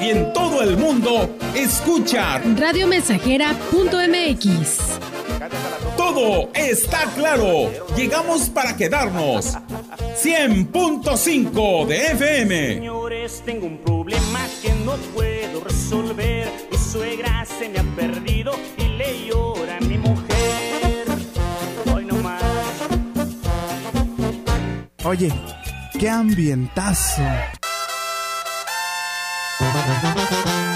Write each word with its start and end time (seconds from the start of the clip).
Y 0.00 0.10
en 0.10 0.32
todo 0.32 0.62
el 0.62 0.76
mundo, 0.76 1.28
escucha 1.54 2.38
radiomensajera.mx. 2.38 4.98
Todo 5.96 6.48
está 6.54 7.04
claro. 7.14 7.70
Llegamos 7.96 8.48
para 8.50 8.76
quedarnos. 8.76 9.56
100.5 10.22 11.86
de 11.86 12.06
FM. 12.12 12.74
Señores, 12.74 13.42
tengo 13.44 13.66
un 13.66 13.78
problema 13.78 14.40
que 14.60 14.72
no 14.84 14.92
puedo 15.14 15.64
resolver. 15.64 16.48
Mi 16.70 16.78
suegra 16.78 17.44
se 17.44 17.68
me 17.68 17.78
ha 17.78 17.84
perdido 17.96 18.52
y 18.78 18.84
le 18.84 19.26
llora 19.26 19.78
a 19.78 19.80
mi 19.80 19.98
mujer. 19.98 21.06
Hoy 21.94 22.04
no 22.04 22.14
más. 22.16 22.42
Oye, 25.04 25.32
qué 25.98 26.08
ambientazo. 26.08 27.22
Thank 29.58 30.66
you. 30.66 30.71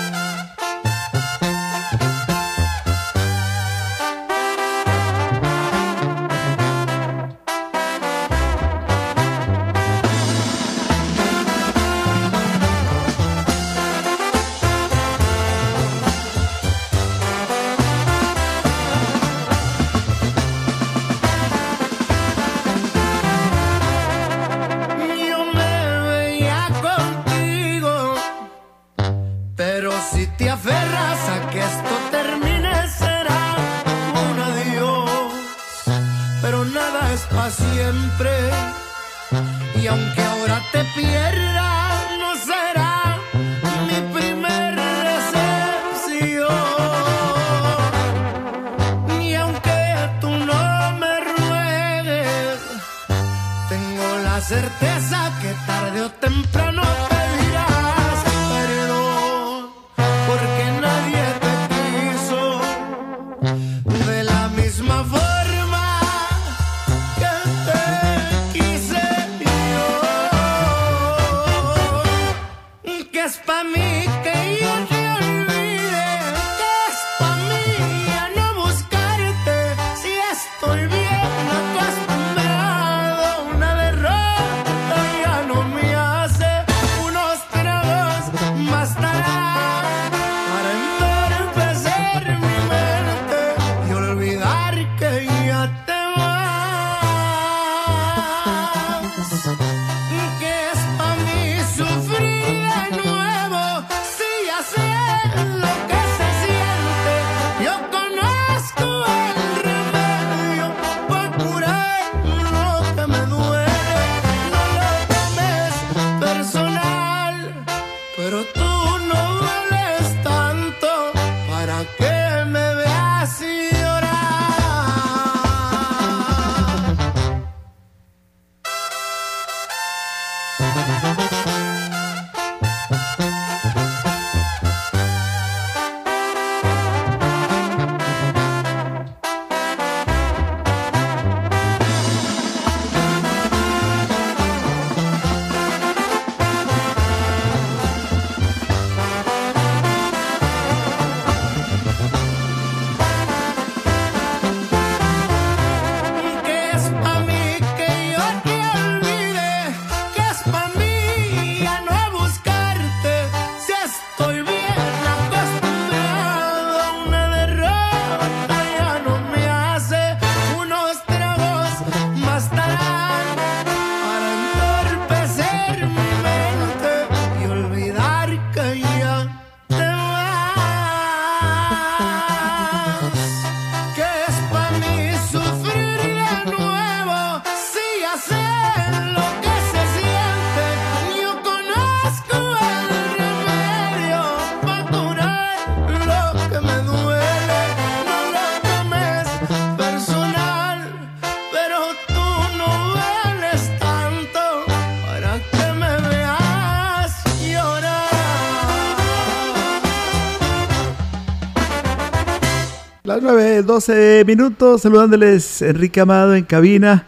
12 213.66 214.24
minutos, 214.26 214.82
saludándoles 214.82 215.60
Enrique 215.60 216.00
Amado 216.00 216.36
en 216.36 216.44
cabina 216.44 217.04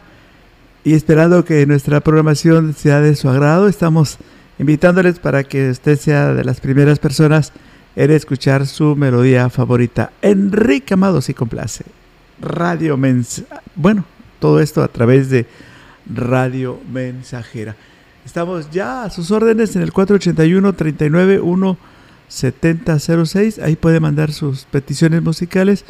y 0.83 0.93
esperando 0.93 1.45
que 1.45 1.65
nuestra 1.65 2.01
programación 2.01 2.73
sea 2.73 2.99
de 2.99 3.15
su 3.15 3.29
agrado. 3.29 3.69
Estamos 3.69 4.17
invitándoles 4.59 5.19
para 5.19 5.45
que 5.45 5.69
usted 5.69 5.97
sea 5.97 6.33
de 6.33 6.43
las 6.43 6.59
primeras 6.59 6.99
personas 6.99 7.53
en 7.95 8.11
escuchar 8.11 8.67
su 8.67 8.97
melodía 8.97 9.49
favorita. 9.49 10.11
Enrique 10.21 10.95
Amado 10.95 11.21
sí 11.21 11.33
complace. 11.33 11.85
Radio 12.41 12.97
Mens... 12.97 13.43
Bueno, 13.75 14.03
todo 14.39 14.59
esto 14.59 14.83
a 14.83 14.89
través 14.89 15.29
de 15.29 15.47
Radio 16.13 16.77
Mensajera. 16.91 17.77
Estamos 18.25 18.69
ya 18.69 19.03
a 19.05 19.09
sus 19.09 19.31
órdenes 19.31 19.77
en 19.77 19.81
el 19.81 19.93
481 19.93 20.73
39 20.73 21.41
7006. 22.27 23.59
Ahí 23.59 23.77
puede 23.77 24.01
mandar 24.01 24.33
sus 24.33 24.65
peticiones 24.65 25.23
musicales. 25.23 25.85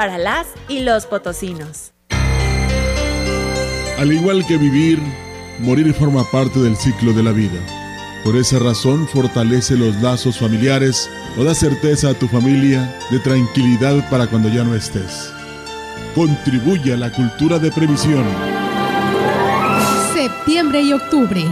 para 0.00 0.16
las 0.16 0.46
y 0.66 0.80
los 0.80 1.04
potosinos. 1.04 1.92
Al 3.98 4.10
igual 4.10 4.46
que 4.46 4.56
vivir, 4.56 4.98
morir 5.58 5.92
forma 5.92 6.24
parte 6.24 6.58
del 6.58 6.74
ciclo 6.74 7.12
de 7.12 7.22
la 7.22 7.32
vida. 7.32 7.60
Por 8.24 8.34
esa 8.34 8.58
razón 8.60 9.06
fortalece 9.06 9.76
los 9.76 9.94
lazos 9.96 10.38
familiares 10.38 11.10
o 11.36 11.44
da 11.44 11.54
certeza 11.54 12.08
a 12.08 12.14
tu 12.14 12.28
familia 12.28 12.98
de 13.10 13.18
tranquilidad 13.18 14.08
para 14.08 14.26
cuando 14.26 14.48
ya 14.48 14.64
no 14.64 14.74
estés. 14.74 15.30
Contribuye 16.14 16.94
a 16.94 16.96
la 16.96 17.12
cultura 17.12 17.58
de 17.58 17.70
previsión. 17.70 18.24
Septiembre 20.14 20.80
y 20.80 20.94
octubre. 20.94 21.44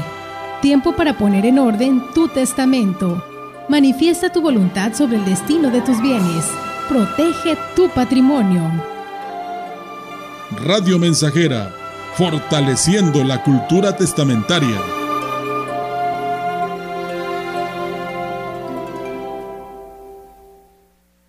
Tiempo 0.62 0.96
para 0.96 1.18
poner 1.18 1.44
en 1.44 1.58
orden 1.58 2.02
tu 2.14 2.28
testamento. 2.28 3.22
Manifiesta 3.68 4.32
tu 4.32 4.40
voluntad 4.40 4.94
sobre 4.94 5.18
el 5.18 5.26
destino 5.26 5.70
de 5.70 5.82
tus 5.82 6.00
bienes. 6.00 6.46
Protege 6.88 7.54
tu 7.76 7.90
patrimonio. 7.90 8.62
Radio 10.64 10.98
Mensajera, 10.98 11.70
fortaleciendo 12.16 13.22
la 13.24 13.42
cultura 13.42 13.94
testamentaria. 13.94 14.97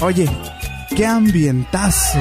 Oye, 0.00 0.28
qué 0.94 1.06
ambientazo. 1.06 2.18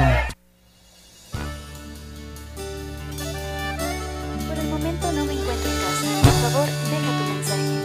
Por 4.48 4.57
el 4.57 4.69
momento 4.69 5.12
no 5.12 5.25
me 5.25 5.33
encuentro 5.33 5.69
en 5.69 5.77
casa. 5.83 6.07
Por 6.24 6.31
favor, 6.44 6.68
deja 6.89 7.12
tu 7.19 7.24
mensaje. 7.33 7.75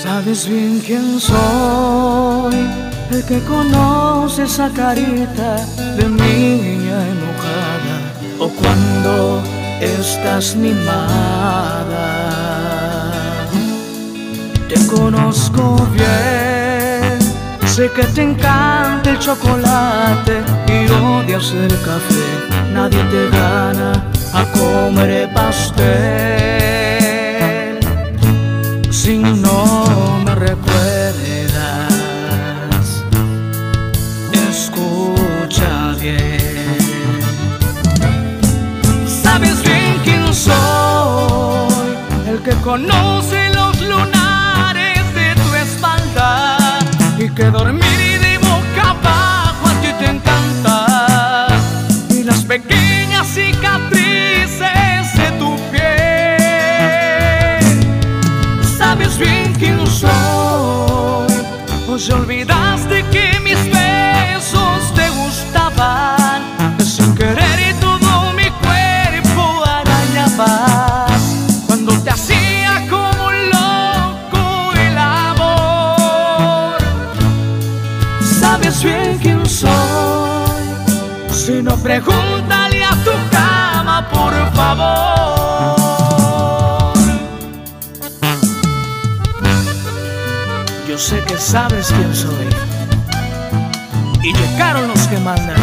Sabes 0.00 0.48
bien 0.48 0.80
quién 0.86 1.18
soy, 1.18 2.68
el 3.10 3.24
que 3.24 3.40
conoce 3.40 4.44
esa 4.44 4.70
carita 4.70 5.66
de 5.96 6.08
niña 6.08 7.08
enojada 7.08 8.12
o 8.38 8.48
cuando 8.50 9.42
estás 9.80 10.54
mimada. 10.54 12.06
Te 14.68 14.86
conozco 14.86 15.76
bien 15.92 16.49
Sé 17.80 17.88
que 17.92 18.04
te 18.04 18.20
encanta 18.20 19.08
el 19.08 19.18
chocolate 19.18 20.42
y 20.68 20.86
odias 20.92 21.50
el 21.52 21.74
café. 21.80 22.26
Nadie 22.74 23.02
te 23.04 23.30
gana 23.30 23.92
a 24.34 24.44
comer 24.52 25.32
pastel. 25.32 25.88
Si 28.90 29.16
no 29.16 30.20
me 30.26 30.34
recuerdas, 30.34 31.94
escucha 34.50 35.94
bien. 35.98 36.76
Sabes 39.06 39.62
bien 39.62 39.98
quién 40.04 40.34
soy, 40.34 41.96
el 42.28 42.42
que 42.42 42.52
conoce 42.56 43.49
que 47.40 47.50
dormir 47.50 47.98
y 47.98 48.18
de 48.18 48.36
boca 48.38 48.90
abajo 48.90 49.66
a 49.66 49.72
ti 49.80 49.90
te 49.98 50.06
encanta. 50.10 51.46
Y 52.10 52.22
las 52.22 52.44
pequeñas 52.44 53.26
cicatrices 53.28 55.06
de 55.16 55.30
tu 55.38 55.56
piel. 55.70 56.00
Sabes 58.78 59.16
bien 59.18 59.54
quién 59.58 59.86
soy 59.86 61.32
pues 61.86 62.10
olvidaste 62.10 63.04
que 63.10 63.40
mis 63.40 63.58
pregúntale 81.90 82.84
a 82.84 82.94
tu 83.04 83.10
cama, 83.30 84.08
por 84.12 84.32
favor. 84.54 85.34
Yo 90.88 90.96
sé 90.96 91.20
que 91.26 91.36
sabes 91.36 91.88
quién 91.88 92.14
soy. 92.14 92.46
Y 94.22 94.32
llegaron 94.32 94.86
los 94.86 95.00
que 95.08 95.18
mandan. 95.18 95.56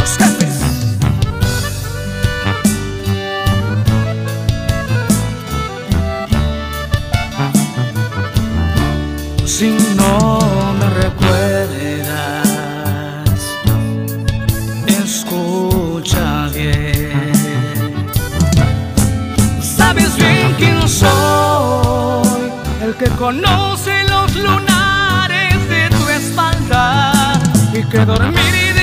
Los 0.00 0.16
jefes. 0.16 0.56
si 9.44 9.76
no 9.96 10.57
que 22.98 23.08
conoce 23.10 24.02
los 24.04 24.34
lunares 24.34 25.68
de 25.68 25.88
tu 25.88 26.08
espalda 26.08 27.12
y 27.72 27.84
que 27.84 28.04
dormir 28.04 28.74
de 28.74 28.77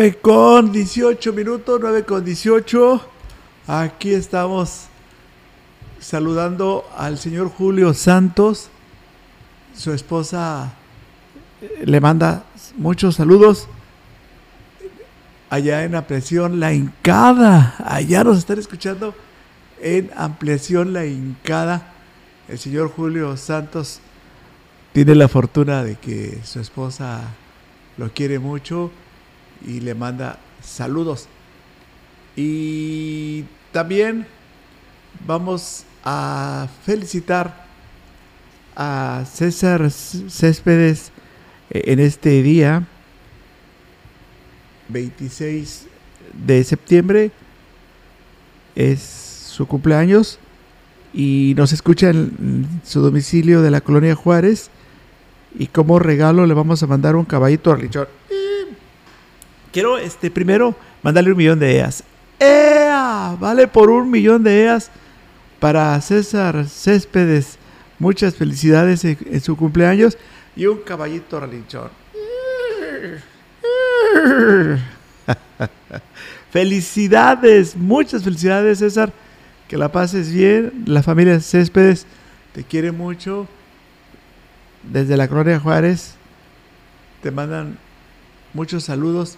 9 0.00 0.16
con 0.22 0.72
18 0.72 1.34
minutos, 1.34 1.78
9 1.78 2.04
con 2.06 2.24
18. 2.24 3.02
Aquí 3.66 4.14
estamos 4.14 4.86
saludando 5.98 6.88
al 6.96 7.18
señor 7.18 7.50
Julio 7.50 7.92
Santos. 7.92 8.70
Su 9.76 9.92
esposa 9.92 10.72
eh, 11.60 11.82
le 11.84 12.00
manda 12.00 12.44
muchos 12.78 13.16
saludos. 13.16 13.68
Allá 15.50 15.84
en 15.84 15.94
Ampliación 15.94 16.60
La 16.60 16.72
Hincada. 16.72 17.74
Allá 17.84 18.24
nos 18.24 18.38
están 18.38 18.58
escuchando 18.58 19.14
en 19.82 20.10
Ampliación 20.16 20.94
La 20.94 21.04
Hincada. 21.04 21.92
El 22.48 22.58
señor 22.58 22.90
Julio 22.90 23.36
Santos 23.36 24.00
tiene 24.94 25.14
la 25.14 25.28
fortuna 25.28 25.84
de 25.84 25.96
que 25.96 26.40
su 26.42 26.58
esposa 26.58 27.20
lo 27.98 28.10
quiere 28.14 28.38
mucho 28.38 28.90
y 29.66 29.80
le 29.80 29.94
manda 29.94 30.38
saludos. 30.62 31.28
Y 32.36 33.44
también 33.72 34.26
vamos 35.26 35.84
a 36.04 36.68
felicitar 36.84 37.66
a 38.76 39.24
César 39.30 39.90
Céspedes 39.90 41.12
eh, 41.70 41.82
en 41.86 42.00
este 42.00 42.42
día 42.42 42.86
26 44.88 45.86
de 46.46 46.64
septiembre 46.64 47.32
es 48.74 49.00
su 49.00 49.66
cumpleaños 49.66 50.38
y 51.12 51.54
nos 51.56 51.72
escucha 51.72 52.10
en 52.10 52.66
su 52.84 53.00
domicilio 53.00 53.62
de 53.62 53.70
la 53.70 53.80
colonia 53.80 54.14
Juárez 54.14 54.70
y 55.58 55.66
como 55.66 55.98
regalo 55.98 56.46
le 56.46 56.54
vamos 56.54 56.82
a 56.82 56.86
mandar 56.86 57.16
un 57.16 57.24
caballito 57.24 57.72
arlichón. 57.72 58.06
Quiero 59.72 59.98
este 59.98 60.30
primero 60.30 60.74
mandarle 61.02 61.30
un 61.30 61.36
millón 61.36 61.60
de 61.60 61.76
EAS. 61.76 62.02
¡Ea! 62.38 63.36
Vale 63.38 63.68
por 63.68 63.90
un 63.90 64.10
millón 64.10 64.42
de 64.42 64.64
EAS 64.64 64.90
para 65.60 66.00
César 66.00 66.66
Céspedes. 66.68 67.58
Muchas 67.98 68.34
felicidades 68.34 69.04
en, 69.04 69.40
su 69.40 69.56
cumpleaños 69.56 70.18
y 70.56 70.66
un 70.66 70.78
caballito 70.78 71.38
relinchón. 71.38 71.90
felicidades, 76.50 77.76
muchas 77.76 78.24
felicidades 78.24 78.78
César. 78.78 79.12
Que 79.68 79.76
la 79.76 79.92
pases 79.92 80.32
bien. 80.32 80.72
La 80.86 81.04
familia 81.04 81.38
Céspedes 81.38 82.06
te 82.52 82.64
quiere 82.64 82.90
mucho. 82.90 83.46
Desde 84.82 85.16
la 85.16 85.28
Colonia 85.28 85.60
Juárez 85.60 86.16
te 87.22 87.30
mandan 87.30 87.78
muchos 88.54 88.84
saludos 88.84 89.36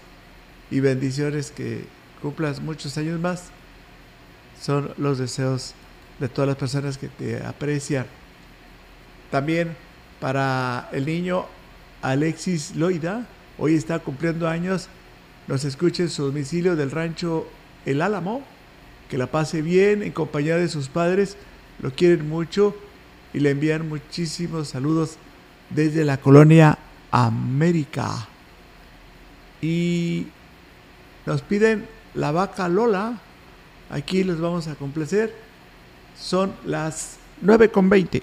y 0.73 0.81
bendiciones 0.81 1.51
que 1.51 1.85
cumplas 2.23 2.61
muchos 2.61 2.97
años 2.97 3.21
más. 3.21 3.51
Son 4.61 4.93
los 4.97 5.19
deseos 5.19 5.75
de 6.19 6.29
todas 6.29 6.49
las 6.49 6.57
personas 6.57 6.97
que 6.97 7.09
te 7.09 7.45
aprecian. 7.45 8.07
También 9.31 9.77
para 10.19 10.89
el 10.93 11.05
niño 11.05 11.45
Alexis 12.01 12.75
Loida, 12.75 13.27
hoy 13.59 13.75
está 13.75 13.99
cumpliendo 13.99 14.49
años, 14.49 14.89
nos 15.47 15.65
escucha 15.65 16.05
en 16.05 16.09
su 16.09 16.25
domicilio 16.25 16.75
del 16.75 16.91
rancho 16.91 17.47
El 17.85 18.01
Álamo, 18.01 18.43
que 19.11 19.19
la 19.19 19.27
pase 19.27 19.61
bien 19.61 20.03
en 20.03 20.13
compañía 20.13 20.57
de 20.57 20.69
sus 20.69 20.89
padres, 20.89 21.37
lo 21.83 21.93
quieren 21.93 22.29
mucho 22.29 22.75
y 23.35 23.41
le 23.41 23.51
envían 23.51 23.89
muchísimos 23.89 24.69
saludos 24.69 25.19
desde 25.69 26.05
la 26.05 26.17
colonia 26.17 26.79
América. 27.11 28.29
Y 29.61 30.29
nos 31.27 31.43
piden 31.43 31.89
la 32.15 32.33
vaca 32.33 32.69
Lola. 32.69 33.19
Aquí 33.91 34.25
los 34.25 34.41
vamos 34.41 34.69
a 34.69 34.75
complacer. 34.75 35.35
Son 36.19 36.55
las 36.65 37.19
9 37.41 37.71
con 37.71 37.89
20. 37.89 38.23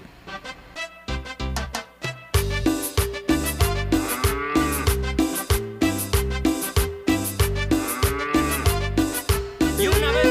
Y 9.78 9.86
una 9.86 10.12
vez 10.12 10.30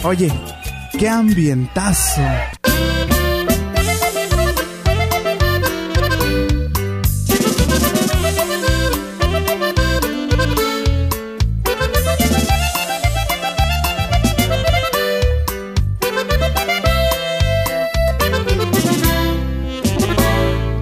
Oye, 0.03 0.31
qué 0.97 1.07
ambientazo. 1.07 2.21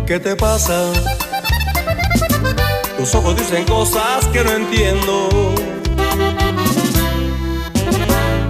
¿Qué 0.08 0.19
te 0.19 0.36
pasa? 0.38 0.93
Tus 2.97 3.13
ojos 3.15 3.36
dicen 3.36 3.65
cosas 3.65 4.25
que 4.27 4.43
no 4.45 4.51
entiendo. 4.51 5.68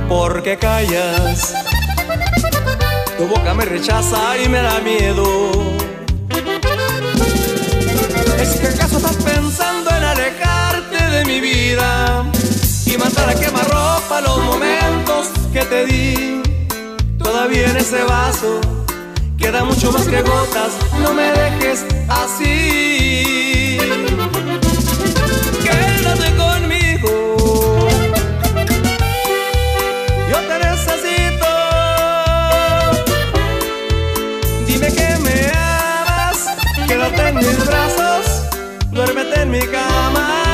¿Por 0.09 0.41
qué 0.41 0.57
callas? 0.57 1.53
Tu 3.15 3.27
boca 3.27 3.53
me 3.53 3.63
rechaza 3.63 4.35
y 4.43 4.49
me 4.49 4.59
da 4.59 4.79
miedo. 4.79 5.51
¿Es 8.39 8.59
que 8.59 8.67
acaso 8.67 8.97
estás 8.97 9.17
pensando 9.17 9.91
en 9.91 10.03
alejarte 10.03 11.09
de 11.11 11.25
mi 11.25 11.39
vida 11.39 12.25
y 12.87 12.97
mandar 12.97 13.29
a 13.29 13.35
quemarropa 13.35 14.21
los 14.21 14.43
momentos 14.45 15.27
que 15.53 15.63
te 15.65 15.85
di? 15.85 16.41
Todavía 17.19 17.69
en 17.69 17.77
ese 17.77 18.03
vaso 18.03 18.59
queda 19.37 19.63
mucho 19.63 19.91
más 19.91 20.07
que 20.07 20.23
gotas, 20.23 20.71
no 21.03 21.13
me 21.13 21.31
dejes 21.31 21.85
así. 22.09 23.58
Mis 37.41 37.65
brazos. 37.65 38.25
Duérmete 38.91 39.41
en 39.41 39.51
mi 39.51 39.61
cama. 39.61 40.48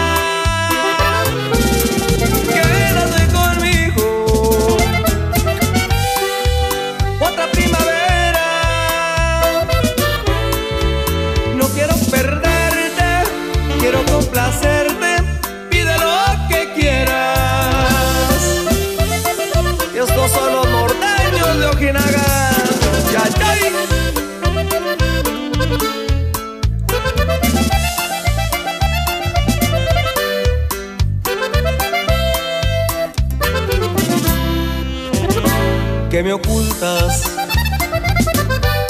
Me 36.25 36.33
ocultas? 36.33 37.21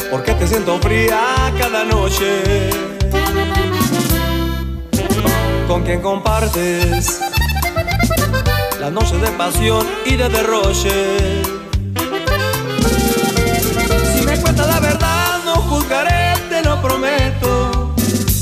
¿Por 0.09 0.23
qué 0.23 0.33
te 0.35 0.47
siento 0.47 0.79
fría 0.79 1.53
cada 1.59 1.83
noche? 1.83 2.69
¿Con 5.67 5.83
quién 5.83 6.01
compartes 6.01 7.19
las 8.79 8.89
noches 8.89 9.19
de 9.19 9.27
pasión 9.31 9.85
y 10.05 10.15
de 10.15 10.29
derroche? 10.29 11.43
Si 14.13 14.25
me 14.25 14.39
cuentas 14.39 14.67
la 14.67 14.79
verdad, 14.79 15.43
no 15.43 15.55
juzgaré, 15.55 16.39
te 16.47 16.63
lo 16.63 16.81
prometo. 16.81 17.93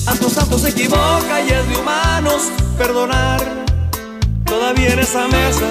A 0.05 0.13
tus 0.13 0.33
santos 0.33 0.61
se 0.61 0.69
equivoca 0.69 1.41
y 1.41 1.49
es 1.49 1.67
de 1.67 1.77
humanos 1.77 2.51
perdonar. 2.77 3.41
Todavía 4.45 4.93
en 4.93 4.99
esa 4.99 5.27
mesa 5.29 5.65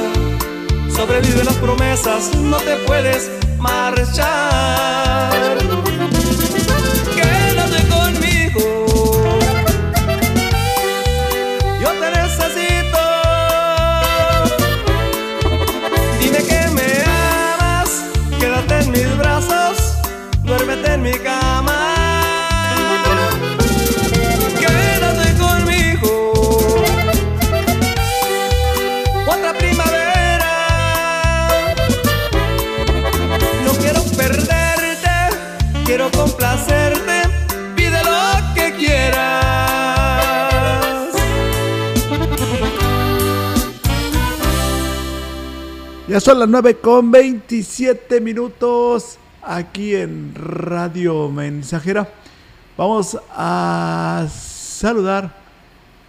sobreviven 1.02 1.44
las 1.44 1.56
promesas, 1.56 2.30
no 2.36 2.58
te 2.58 2.76
puedes 2.86 3.28
marchar. 3.58 5.32
Quédate 7.16 7.88
conmigo, 7.88 9.40
yo 11.80 11.90
te 12.00 12.08
necesito. 12.20 13.02
Dime 16.20 16.38
que 16.50 16.68
me 16.70 16.88
amas, 17.04 17.90
quédate 18.38 18.78
en 18.84 18.90
mis 18.92 19.18
brazos, 19.18 19.76
duérmete 20.44 20.92
en 20.92 21.02
mi 21.02 21.14
cama. 21.14 21.61
Ya 46.12 46.20
son 46.20 46.40
las 46.40 46.48
9 46.50 46.76
con 46.76 47.10
27 47.10 48.20
minutos 48.20 49.16
aquí 49.42 49.94
en 49.94 50.34
Radio 50.34 51.30
Mensajera. 51.30 52.06
Vamos 52.76 53.16
a 53.30 54.28
saludar 54.30 55.34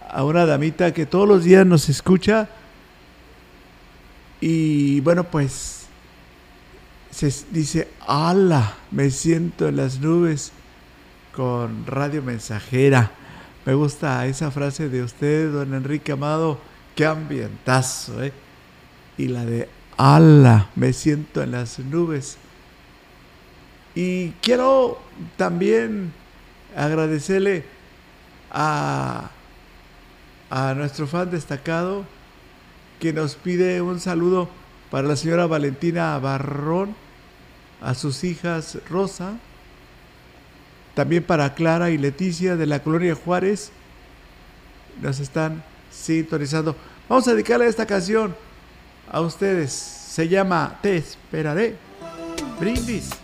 a 0.06 0.22
una 0.24 0.44
damita 0.44 0.92
que 0.92 1.06
todos 1.06 1.26
los 1.26 1.42
días 1.42 1.64
nos 1.64 1.88
escucha. 1.88 2.50
Y 4.42 5.00
bueno, 5.00 5.24
pues 5.24 5.86
se 7.10 7.32
dice, 7.50 7.88
ala, 8.06 8.76
me 8.90 9.10
siento 9.10 9.68
en 9.68 9.76
las 9.76 10.00
nubes 10.00 10.52
con 11.34 11.86
Radio 11.86 12.22
Mensajera. 12.22 13.10
Me 13.64 13.72
gusta 13.72 14.26
esa 14.26 14.50
frase 14.50 14.90
de 14.90 15.02
usted, 15.02 15.50
don 15.50 15.72
Enrique 15.72 16.12
Amado. 16.12 16.58
Qué 16.94 17.06
ambientazo, 17.06 18.22
¿eh? 18.22 18.34
Y 19.16 19.28
la 19.28 19.46
de 19.46 19.66
ala, 19.96 20.70
me 20.74 20.92
siento 20.92 21.42
en 21.42 21.52
las 21.52 21.78
nubes. 21.78 22.38
Y 23.94 24.30
quiero 24.42 24.98
también 25.36 26.12
agradecerle 26.76 27.64
a, 28.50 29.30
a 30.50 30.74
nuestro 30.74 31.06
fan 31.06 31.30
destacado 31.30 32.04
que 32.98 33.12
nos 33.12 33.36
pide 33.36 33.80
un 33.82 34.00
saludo 34.00 34.48
para 34.90 35.08
la 35.08 35.16
señora 35.16 35.46
Valentina 35.46 36.18
Barrón, 36.18 36.94
a 37.80 37.94
sus 37.94 38.24
hijas 38.24 38.78
Rosa, 38.88 39.38
también 40.94 41.22
para 41.24 41.54
Clara 41.54 41.90
y 41.90 41.98
Leticia 41.98 42.56
de 42.56 42.66
la 42.66 42.82
colonia 42.82 43.14
Juárez. 43.14 43.72
Nos 45.02 45.20
están 45.20 45.62
sintonizando. 45.90 46.76
Vamos 47.08 47.26
a 47.28 47.32
dedicarle 47.32 47.66
esta 47.66 47.86
canción 47.86 48.34
a 49.10 49.20
ustedes. 49.20 49.72
Se 49.72 50.28
llama 50.28 50.78
Te 50.82 50.96
esperaré. 50.96 51.76
Brindis. 52.58 53.23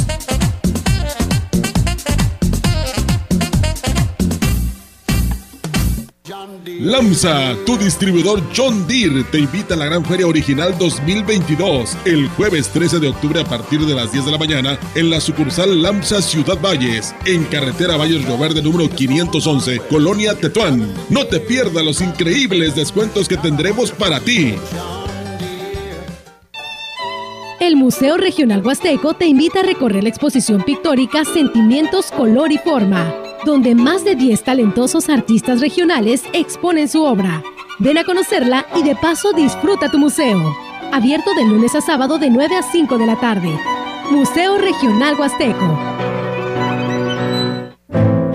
LAMSA, 6.83 7.57
tu 7.63 7.77
distribuidor 7.77 8.41
John 8.55 8.87
Deere, 8.87 9.23
te 9.25 9.37
invita 9.37 9.75
a 9.75 9.77
la 9.77 9.85
Gran 9.85 10.03
Feria 10.03 10.25
Original 10.25 10.75
2022 10.79 11.95
el 12.05 12.27
jueves 12.29 12.69
13 12.69 12.99
de 12.99 13.09
octubre 13.09 13.39
a 13.39 13.45
partir 13.45 13.81
de 13.81 13.93
las 13.93 14.11
10 14.11 14.25
de 14.25 14.31
la 14.31 14.39
mañana 14.39 14.79
en 14.95 15.11
la 15.11 15.21
sucursal 15.21 15.79
LAMSA 15.79 16.23
Ciudad 16.23 16.59
Valles, 16.59 17.13
en 17.27 17.43
carretera 17.43 17.97
Valles 17.97 18.25
Río 18.25 18.35
Verde 18.35 18.63
número 18.63 18.89
511, 18.89 19.79
Colonia 19.91 20.33
Tetuán. 20.33 20.91
No 21.11 21.27
te 21.27 21.39
pierdas 21.39 21.85
los 21.85 22.01
increíbles 22.01 22.73
descuentos 22.73 23.27
que 23.27 23.37
tendremos 23.37 23.91
para 23.91 24.19
ti. 24.19 24.55
El 27.59 27.75
Museo 27.75 28.17
Regional 28.17 28.65
Huasteco 28.65 29.13
te 29.13 29.27
invita 29.27 29.59
a 29.59 29.63
recorrer 29.63 30.01
la 30.01 30.09
exposición 30.09 30.63
pictórica 30.63 31.25
Sentimientos, 31.25 32.11
Color 32.11 32.51
y 32.51 32.57
Forma, 32.57 33.13
donde 33.45 33.75
más 33.75 34.03
de 34.03 34.15
10 34.15 34.43
talentosos 34.43 35.09
artistas 35.09 35.61
regionales 35.61 36.23
exponen 36.33 36.87
su 36.87 37.03
obra. 37.03 37.43
Ven 37.79 37.97
a 37.97 38.03
conocerla 38.03 38.65
y 38.75 38.83
de 38.83 38.95
paso 38.95 39.33
disfruta 39.33 39.89
tu 39.89 39.97
museo. 39.97 40.55
Abierto 40.91 41.33
de 41.33 41.45
lunes 41.45 41.73
a 41.75 41.81
sábado 41.81 42.19
de 42.19 42.29
9 42.29 42.55
a 42.55 42.63
5 42.63 42.97
de 42.97 43.05
la 43.05 43.19
tarde. 43.19 43.49
Museo 44.11 44.57
Regional 44.57 45.15
Huasteco. 45.17 46.10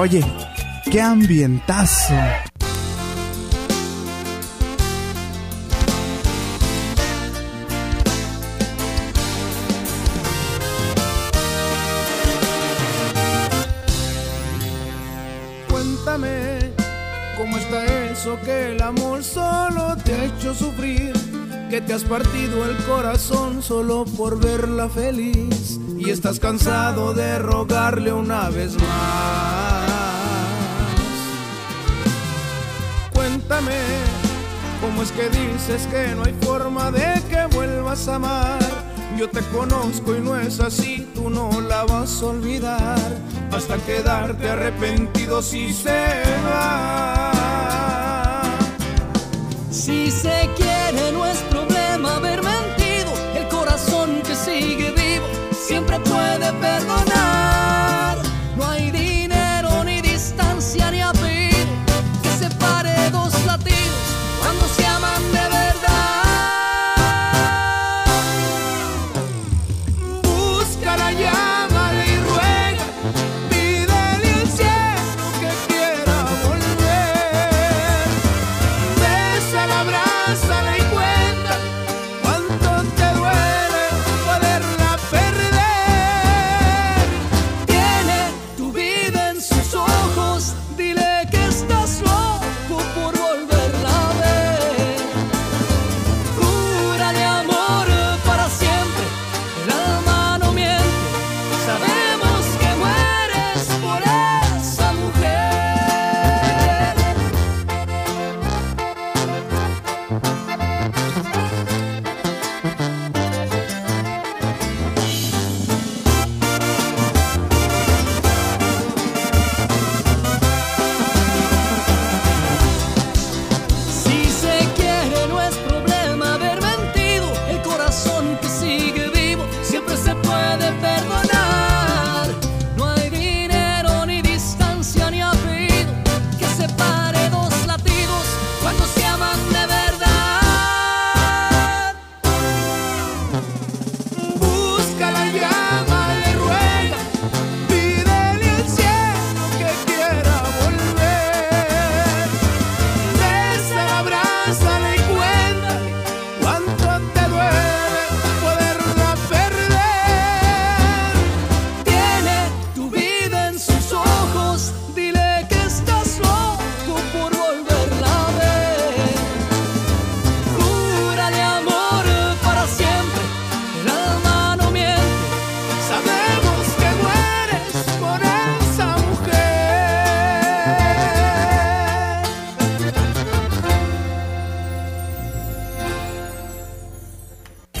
Oye, 0.00 0.24
qué 0.92 1.00
ambientazo. 1.00 2.14
Cuéntame 15.68 16.60
cómo 17.36 17.56
está 17.56 17.84
eso 18.12 18.38
que 18.44 18.70
el 18.70 18.80
amor 18.80 19.24
solo 19.24 19.96
te 20.04 20.14
ha 20.14 20.24
hecho 20.26 20.54
sufrir, 20.54 21.12
que 21.70 21.80
te 21.80 21.92
has 21.92 22.04
partido 22.04 22.70
el 22.70 22.76
corazón 22.84 23.64
solo 23.64 24.04
por 24.04 24.38
verla 24.38 24.88
feliz 24.88 25.80
y 25.98 26.10
estás 26.10 26.38
cansado 26.38 27.14
de 27.14 27.40
rogarle 27.40 28.12
una 28.12 28.48
vez 28.48 28.76
más. 28.76 29.77
Cómo 34.80 35.02
es 35.02 35.10
que 35.10 35.28
dices 35.30 35.88
que 35.88 36.14
no 36.14 36.22
hay 36.22 36.32
forma 36.42 36.92
de 36.92 37.20
que 37.28 37.46
vuelvas 37.56 38.06
a 38.06 38.14
amar. 38.14 38.60
Yo 39.16 39.28
te 39.28 39.40
conozco 39.40 40.14
y 40.14 40.20
no 40.20 40.38
es 40.38 40.60
así, 40.60 41.10
tú 41.12 41.28
no 41.28 41.60
la 41.62 41.82
vas 41.84 42.22
a 42.22 42.26
olvidar 42.26 43.00
hasta 43.50 43.76
quedarte 43.78 44.48
arrepentido 44.48 45.42
si 45.42 45.72
se 45.72 46.22
va. 46.46 47.32
Si 49.72 50.08
se 50.12 50.48
quiere 50.56 51.10
no 51.12 51.26
es 51.26 51.38
problema 51.50 52.14
haber 52.14 52.40
mentido, 52.44 53.12
el 53.34 53.48
corazón 53.48 54.22
que 54.24 54.36
sigue 54.36 54.92
vivo 54.92 55.26
siempre 55.52 55.98
puede 55.98 56.52
perdonar. 56.60 57.07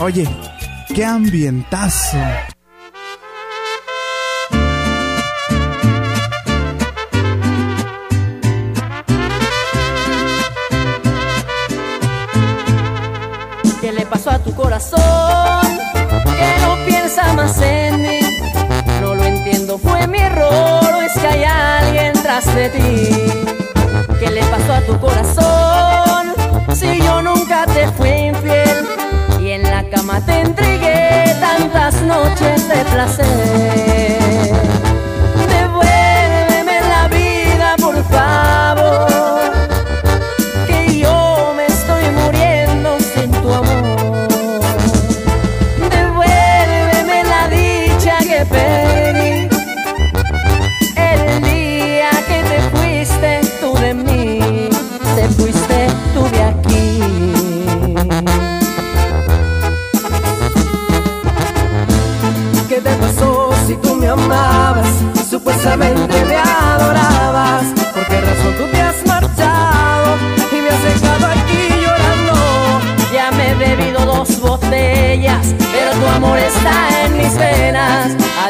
Oye, 0.08 0.26
qué 0.94 1.04
ambientazo. 1.04 2.16
¿Qué 13.82 13.92
le 13.92 14.06
pasó 14.06 14.30
a 14.30 14.38
tu 14.38 14.54
corazón? 14.54 14.98
Que 16.24 16.56
no 16.62 16.86
piensa 16.86 17.34
más 17.34 17.60
en 17.60 18.00
mí. 18.00 18.20
No 19.02 19.14
lo 19.14 19.24
entiendo, 19.24 19.76
fue 19.76 20.06
mi 20.06 20.20
error 20.20 20.90
o 20.94 21.02
es 21.02 21.12
que 21.12 21.26
hay 21.26 21.44
alguien 21.44 22.14
tras 22.22 22.46
de 22.54 22.70
ti. 22.70 24.18
¿Qué 24.18 24.30
le 24.30 24.42
pasó 24.44 24.72
a 24.72 24.80
tu 24.80 24.98
corazón? 24.98 26.32
Si 26.74 26.98
yo 26.98 27.20
nunca 27.20 27.66
te 27.66 27.88
fui 27.92 28.08
infiel 28.08 28.47
cama 29.90 30.20
te 30.24 30.40
entregué 30.40 31.34
tantas 31.40 32.02
noches 32.02 32.68
de 32.68 32.84
placer. 32.92 34.77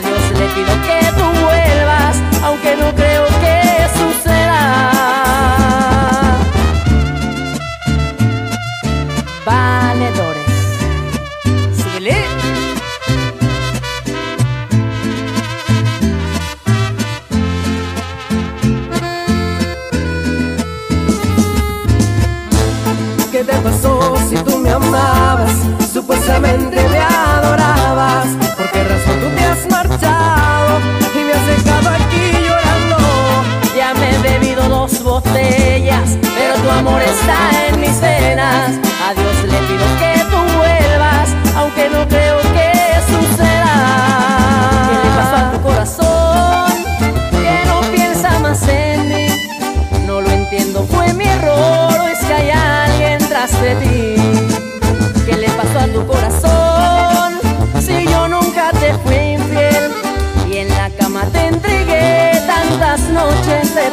Dios 0.08 0.40
le 0.40 0.46
pido 0.54 0.74
que 0.86 1.00
tú 1.18 1.26
vuelvas, 1.44 2.16
aunque 2.42 2.76
no 2.76 2.94
creo 2.94 3.26
que 3.26 3.88
suceda. 3.98 4.27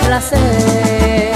Placer. 0.05 1.34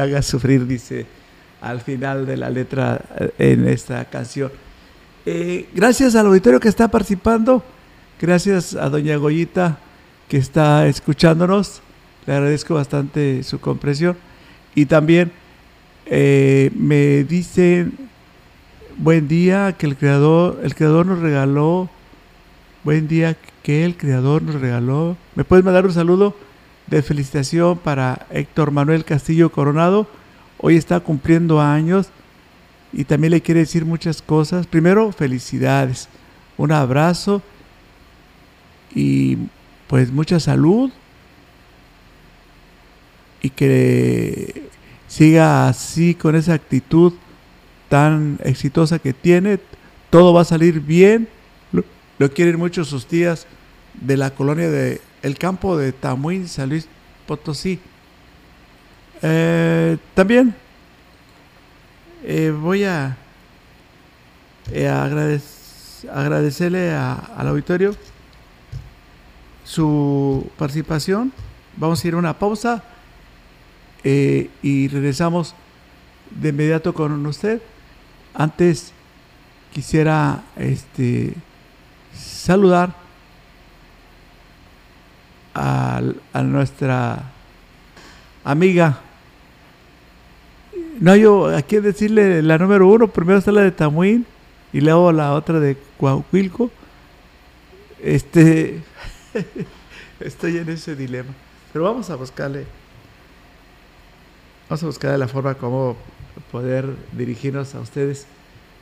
Me 0.00 0.14
hagas 0.14 0.26
sufrir, 0.26 0.66
dice 0.66 1.06
al 1.60 1.82
final 1.82 2.24
de 2.24 2.38
la 2.38 2.48
letra 2.48 3.02
eh, 3.18 3.32
en 3.38 3.68
esta 3.68 4.02
canción. 4.06 4.50
Eh, 5.26 5.68
gracias 5.74 6.14
al 6.14 6.26
auditorio 6.26 6.58
que 6.58 6.68
está 6.68 6.88
participando, 6.88 7.62
gracias 8.18 8.74
a 8.74 8.88
doña 8.88 9.16
Goyita 9.16 9.78
que 10.28 10.38
está 10.38 10.86
escuchándonos, 10.86 11.82
le 12.26 12.32
agradezco 12.32 12.74
bastante 12.74 13.42
su 13.42 13.60
comprensión 13.60 14.16
y 14.74 14.86
también 14.86 15.32
eh, 16.06 16.70
me 16.74 17.24
dicen 17.24 17.92
buen 18.96 19.28
día 19.28 19.74
que 19.76 19.86
el 19.86 19.96
creador, 19.96 20.60
el 20.62 20.74
creador 20.74 21.04
nos 21.04 21.18
regaló, 21.18 21.90
buen 22.84 23.06
día 23.06 23.36
que 23.62 23.84
el 23.84 23.98
creador 23.98 24.42
nos 24.42 24.58
regaló. 24.58 25.18
¿Me 25.34 25.44
puedes 25.44 25.64
mandar 25.64 25.84
un 25.84 25.92
saludo? 25.92 26.34
De 26.90 27.02
felicitación 27.02 27.78
para 27.78 28.26
Héctor 28.30 28.72
Manuel 28.72 29.04
Castillo 29.04 29.50
Coronado. 29.50 30.08
Hoy 30.58 30.76
está 30.76 31.00
cumpliendo 31.00 31.60
años 31.60 32.08
y 32.92 33.04
también 33.04 33.30
le 33.30 33.40
quiere 33.40 33.60
decir 33.60 33.84
muchas 33.84 34.20
cosas. 34.20 34.66
Primero, 34.66 35.12
felicidades, 35.12 36.08
un 36.56 36.72
abrazo 36.72 37.42
y 38.94 39.38
pues 39.86 40.12
mucha 40.12 40.40
salud 40.40 40.90
y 43.40 43.50
que 43.50 44.68
siga 45.06 45.68
así 45.68 46.14
con 46.14 46.34
esa 46.34 46.54
actitud 46.54 47.14
tan 47.88 48.38
exitosa 48.44 48.98
que 48.98 49.12
tiene. 49.12 49.60
Todo 50.10 50.34
va 50.34 50.42
a 50.42 50.44
salir 50.44 50.80
bien. 50.80 51.28
Lo, 52.18 52.30
quieren 52.32 52.58
mucho 52.58 52.84
sus 52.84 53.06
tías 53.06 53.46
de 53.94 54.16
la 54.16 54.30
colonia 54.30 54.68
de 54.68 55.00
el 55.22 55.36
campo 55.38 55.76
de 55.76 55.92
Tamuín, 55.92 56.48
San 56.48 56.68
Luis 56.68 56.88
Potosí. 57.26 57.78
Eh, 59.22 59.98
también 60.14 60.54
eh, 62.24 62.50
voy 62.50 62.84
a, 62.84 63.16
eh, 64.72 64.86
agradec- 64.88 66.08
agradecerle 66.10 66.92
al 66.92 67.48
auditorio 67.48 67.94
su 69.64 70.50
participación. 70.56 71.32
Vamos 71.76 72.02
a 72.02 72.08
ir 72.08 72.14
a 72.14 72.16
una 72.16 72.38
pausa 72.38 72.82
y 74.02 74.88
regresamos 74.88 75.54
de 76.30 76.48
inmediato 76.48 76.94
con 76.94 77.24
usted. 77.26 77.60
Antes 78.32 78.92
quisiera 79.72 80.42
este, 80.56 81.34
saludar 82.16 82.96
a, 85.54 86.02
nuestra 86.42 87.22
amiga. 88.44 89.00
No, 90.98 91.16
yo 91.16 91.54
aquí 91.56 91.78
decirle 91.78 92.42
la 92.42 92.58
número 92.58 92.86
uno, 92.86 93.08
primero 93.08 93.38
está 93.38 93.52
la 93.52 93.62
de 93.62 93.70
Tamuín 93.70 94.26
y 94.72 94.80
luego 94.80 95.12
la 95.12 95.32
otra 95.34 95.60
de 95.60 95.76
Coahuilco. 95.98 96.70
Este, 98.02 98.82
estoy 100.20 100.58
en 100.58 100.68
ese 100.68 100.94
dilema. 100.94 101.32
Pero 101.72 101.84
vamos 101.84 102.10
a 102.10 102.16
buscarle, 102.16 102.66
vamos 104.68 104.82
a 104.82 104.86
buscarle 104.86 105.18
la 105.18 105.28
forma 105.28 105.54
como 105.54 105.96
poder 106.50 106.86
dirigirnos 107.12 107.74
a 107.74 107.80
ustedes. 107.80 108.26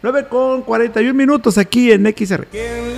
9 0.02 0.28
con 0.28 0.62
41 0.62 1.12
minutos 1.12 1.58
aquí 1.58 1.92
en 1.92 2.06
XR. 2.06 2.46
¿Quién 2.46 2.96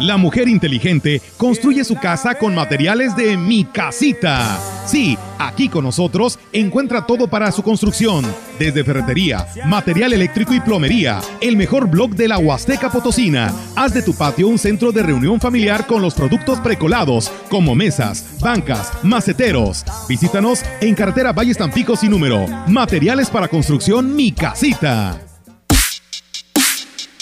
La 0.00 0.16
mujer 0.16 0.48
inteligente 0.48 1.22
construye 1.36 1.84
su 1.84 1.96
casa 1.96 2.36
con 2.36 2.54
materiales 2.54 3.16
de 3.16 3.36
Mi 3.36 3.64
Casita. 3.64 4.58
Sí, 4.86 5.16
Aquí 5.38 5.68
con 5.68 5.84
nosotros 5.84 6.38
encuentra 6.52 7.06
todo 7.06 7.28
para 7.28 7.52
su 7.52 7.62
construcción, 7.62 8.24
desde 8.58 8.84
ferretería, 8.84 9.46
material 9.66 10.12
eléctrico 10.12 10.54
y 10.54 10.60
plomería. 10.60 11.20
El 11.40 11.56
mejor 11.56 11.88
blog 11.88 12.14
de 12.14 12.28
la 12.28 12.38
Huasteca 12.38 12.90
Potosina. 12.90 13.52
Haz 13.74 13.92
de 13.92 14.02
tu 14.02 14.14
patio 14.14 14.48
un 14.48 14.58
centro 14.58 14.92
de 14.92 15.02
reunión 15.02 15.40
familiar 15.40 15.86
con 15.86 16.02
los 16.02 16.14
productos 16.14 16.60
precolados, 16.60 17.30
como 17.48 17.74
mesas, 17.74 18.38
bancas, 18.40 18.92
maceteros. 19.02 19.84
Visítanos 20.08 20.62
en 20.80 20.94
carretera 20.94 21.32
Valles 21.32 21.58
Tampico 21.58 21.96
sin 21.96 22.10
número. 22.10 22.46
Materiales 22.66 23.28
para 23.30 23.48
construcción 23.48 24.14
Mi 24.14 24.32
Casita. 24.32 25.25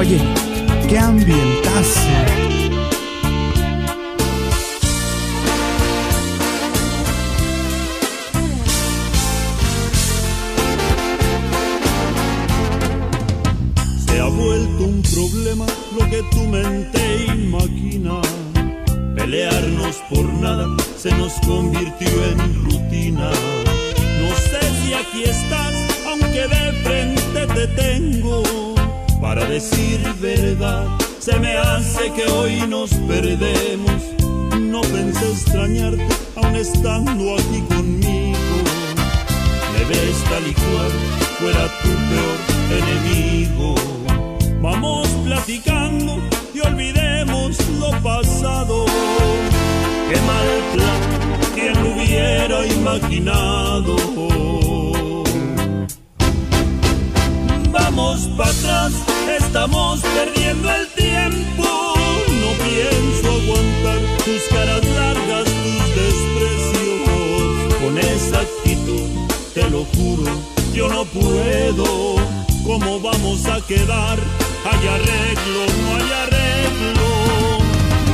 Oye, 0.00 0.18
qué 0.88 0.98
ambientazo. 0.98 2.00
Se 14.06 14.20
ha 14.20 14.24
vuelto 14.24 14.84
un 14.84 15.02
problema 15.02 15.66
lo 15.98 16.08
que 16.08 16.22
tu 16.30 16.44
mente 16.46 17.26
imagina. 17.34 18.22
Pelearnos 19.14 19.96
por 20.08 20.24
nada 20.24 20.66
se 20.96 21.10
nos 21.10 21.34
convirtió 21.46 22.08
en 22.24 22.64
rutina. 22.64 23.30
No 24.18 24.34
sé 24.34 24.60
si 24.82 24.94
aquí 24.94 25.24
estás, 25.24 25.74
aunque 26.06 26.48
de 26.48 26.72
frente 26.84 27.46
te 27.54 27.66
tengo. 27.66 28.79
Para 29.20 29.44
decir 29.44 30.00
verdad, 30.18 30.86
se 31.18 31.38
me 31.38 31.54
hace 31.56 32.10
que 32.12 32.24
hoy 32.32 32.66
nos 32.66 32.92
perdemos. 32.94 34.02
No 34.58 34.80
pensé 34.80 35.30
extrañarte, 35.30 36.08
aun 36.36 36.56
estando 36.56 37.34
aquí 37.34 37.60
conmigo. 37.68 38.38
Me 39.72 39.84
ves 39.84 40.24
tal 40.24 40.46
y 40.46 40.54
cual 40.54 40.90
fuera 41.38 41.68
tu 41.82 41.90
peor 42.08 42.38
enemigo. 42.80 43.74
Vamos 44.62 45.06
platicando 45.24 46.18
y 46.54 46.60
olvidemos 46.60 47.58
lo 47.78 47.90
pasado. 48.02 48.86
Qué 50.08 50.18
mal 50.22 50.48
plan, 50.74 51.00
quien 51.54 51.74
lo 51.82 51.88
hubiera 51.94 52.66
imaginado. 52.66 53.96
Vamos 57.92 58.28
para 58.36 58.50
atrás, 58.50 58.92
estamos 59.36 60.00
perdiendo 60.00 60.70
el 60.70 60.86
tiempo. 60.90 61.64
No 61.64 62.50
pienso 62.64 63.32
aguantar 63.32 63.98
tus 64.24 64.42
caras 64.48 64.84
largas, 64.84 65.44
tus 65.44 65.82
desprecios. 65.98 67.74
Con 67.82 67.98
esa 67.98 68.42
actitud, 68.42 69.08
te 69.54 69.68
lo 69.70 69.84
juro, 69.86 70.30
yo 70.72 70.88
no 70.88 71.04
puedo. 71.04 72.14
¿Cómo 72.64 73.00
vamos 73.00 73.46
a 73.46 73.60
quedar? 73.66 74.18
Hay 74.70 74.86
arreglo, 74.86 75.66
no 75.82 75.96
hay 75.96 76.12
arreglo. 76.22 77.08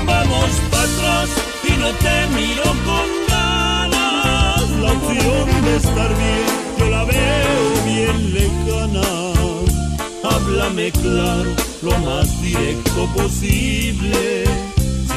Vamos 0.06 0.50
para 0.70 0.84
atrás 0.84 1.28
y 1.68 1.72
no 1.76 1.90
te 1.90 2.26
miro 2.34 2.64
con 2.86 3.08
ganas. 3.28 4.70
La 4.80 4.92
opción 4.92 5.64
de 5.64 5.76
estar 5.76 6.16
bien, 6.16 6.46
yo 6.78 6.86
la 6.88 7.04
veo 7.04 7.84
bien 7.84 8.32
lejana. 8.32 9.55
Háblame 10.36 10.92
claro, 10.92 11.50
lo 11.80 11.98
más 12.00 12.42
directo 12.42 13.08
posible. 13.16 14.44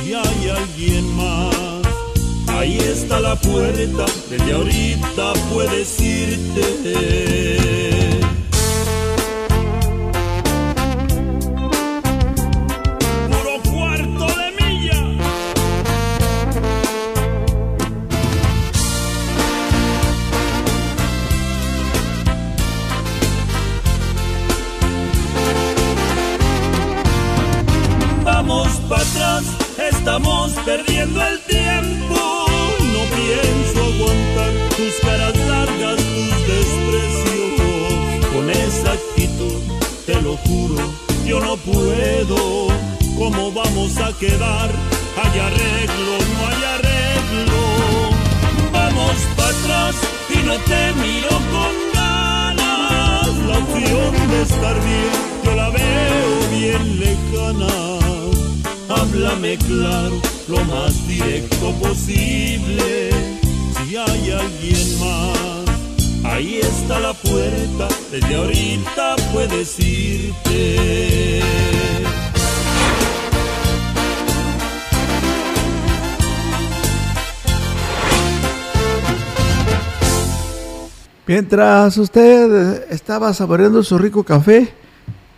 Si 0.02 0.14
hay 0.14 0.50
alguien 0.50 1.14
más, 1.14 1.82
ahí 2.48 2.78
está 2.78 3.20
la 3.20 3.36
puerta. 3.36 4.06
Desde 4.30 4.54
ahorita 4.54 5.34
puedes 5.52 6.00
irte. 6.00 8.09
Yo 41.26 41.40
no 41.40 41.58
puedo. 41.58 42.68
¿Cómo 43.18 43.52
vamos 43.52 43.98
a 43.98 44.12
quedar? 44.18 44.70
Hay 45.22 45.40
arreglo, 45.40 46.14
no 46.34 46.48
hay 46.48 46.64
arreglo. 46.76 47.62
Vamos 48.72 49.16
para 49.36 49.50
atrás 49.50 49.96
y 50.30 50.38
no 50.48 50.56
te 50.70 50.94
miro 50.94 51.30
con 51.54 51.74
ganas. 51.94 53.28
La 53.48 53.58
opción 53.58 54.30
de 54.30 54.42
estar 54.42 54.76
bien, 54.84 55.12
yo 55.44 55.56
la 55.56 55.70
veo 55.70 56.50
bien 56.52 57.00
lejana. 57.00 57.74
Háblame 58.90 59.58
claro, 59.58 60.20
lo 60.48 60.64
más 60.66 61.08
directo 61.08 61.72
posible. 61.82 63.12
Si 63.86 63.98
hay 63.98 64.32
alguien 64.32 65.00
más, 65.00 65.69
ahí 66.30 66.60
está 66.60 67.00
la 67.00 67.14
puerta. 67.14 67.88
Desde 68.12 68.36
ahorita 68.36 69.16
puedes 69.34 69.80
irte. 69.80 71.42
Mientras 81.28 81.96
usted 81.98 82.92
estaba 82.92 83.34
saboreando 83.34 83.84
su 83.84 84.00
rico 84.00 84.24
café, 84.24 84.74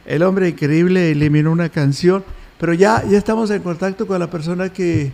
el 0.06 0.24
hombre 0.24 0.50
increíble 0.50 1.12
eliminó 1.12 1.52
una 1.52 1.68
canción, 1.68 2.24
pero 2.58 2.74
ya, 2.74 3.04
ya 3.10 3.18
estamos 3.18 3.52
en 3.52 3.62
contacto 3.62 4.08
con 4.08 4.18
la 4.20 4.30
persona 4.30 4.72
que 4.72 5.12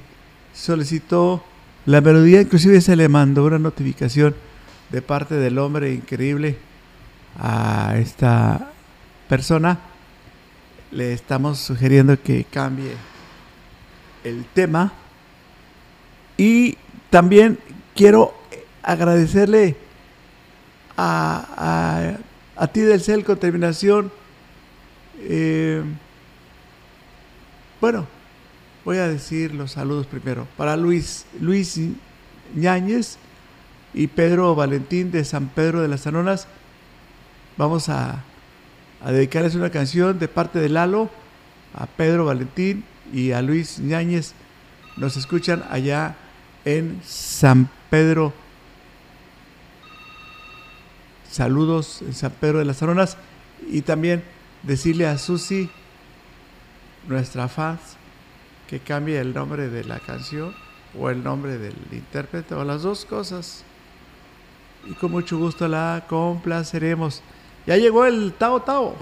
solicitó 0.54 1.44
la 1.88 2.02
melodía, 2.02 2.42
inclusive 2.42 2.80
se 2.82 2.96
le 2.96 3.10
mandó 3.10 3.46
una 3.46 3.58
notificación 3.58 4.36
de 4.90 5.02
parte 5.02 5.36
del 5.36 5.58
hombre 5.58 5.94
increíble 5.94 6.58
a 7.38 7.96
esta 7.98 8.72
persona. 9.28 9.80
Le 10.92 11.14
estamos 11.14 11.60
sugiriendo 11.60 12.22
que 12.22 12.46
cambie 12.46 12.94
el 14.24 14.46
tema. 14.54 14.94
Y 16.38 16.78
también 17.10 17.60
quiero 17.96 18.34
agradecerle 18.84 19.76
a, 20.96 22.18
a, 22.56 22.68
ti 22.68 22.82
del 22.82 23.02
CEL 23.02 23.24
con 23.24 23.38
terminación 23.38 24.12
eh, 25.20 25.84
Bueno, 27.82 28.08
voy 28.86 28.98
a 28.98 29.08
decir 29.08 29.54
los 29.54 29.72
saludos 29.72 30.08
primero. 30.08 30.48
Para 30.58 30.78
Luis, 30.78 31.26
Luis 31.40 31.80
Ñáñez 32.56 33.18
y 33.98 34.06
Pedro 34.06 34.54
Valentín 34.54 35.10
de 35.10 35.26
San 35.26 35.48
Pedro 35.48 35.82
de 35.82 35.88
las 35.88 36.06
Anonas, 36.06 36.48
vamos 37.58 37.90
a, 37.90 38.24
dedicarles 39.04 39.56
una 39.56 39.72
canción 39.72 40.20
de 40.20 40.28
parte 40.28 40.60
de 40.60 40.70
Lalo 40.70 41.10
a 41.74 41.88
Pedro 41.88 42.26
Valentín 42.26 42.86
y 43.12 43.32
a 43.32 43.42
Luis 43.42 43.80
Ñáñez. 43.80 44.34
Nos 44.98 45.18
escuchan 45.18 45.64
allá 45.72 46.16
en 46.64 47.02
San 47.04 47.70
Pedro. 47.90 48.34
Saludos 51.32 52.04
en 52.04 52.14
San 52.14 52.32
Pedro 52.32 52.60
de 52.60 52.66
las 52.66 52.84
Aronas. 52.84 53.18
Y 53.68 53.82
también 53.82 54.24
decirle 54.62 55.08
a 55.08 55.18
Susi, 55.18 55.72
nuestra 57.08 57.48
fans, 57.48 57.98
que 58.68 58.80
cambie 58.80 59.20
el 59.20 59.34
nombre 59.34 59.70
de 59.70 59.84
la 59.84 60.00
canción 60.00 60.54
o 60.98 61.10
el 61.10 61.24
nombre 61.24 61.58
del 61.58 61.76
intérprete 61.92 62.54
o 62.54 62.64
las 62.64 62.84
dos 62.84 63.06
cosas. 63.06 63.64
Y 64.90 64.94
con 64.94 65.12
mucho 65.12 65.38
gusto 65.38 65.68
la 65.68 66.06
complaceremos. 66.08 67.22
Ya 67.66 67.76
llegó 67.78 68.06
el 68.06 68.34
Tao 68.34 68.62
Tao. 68.62 68.96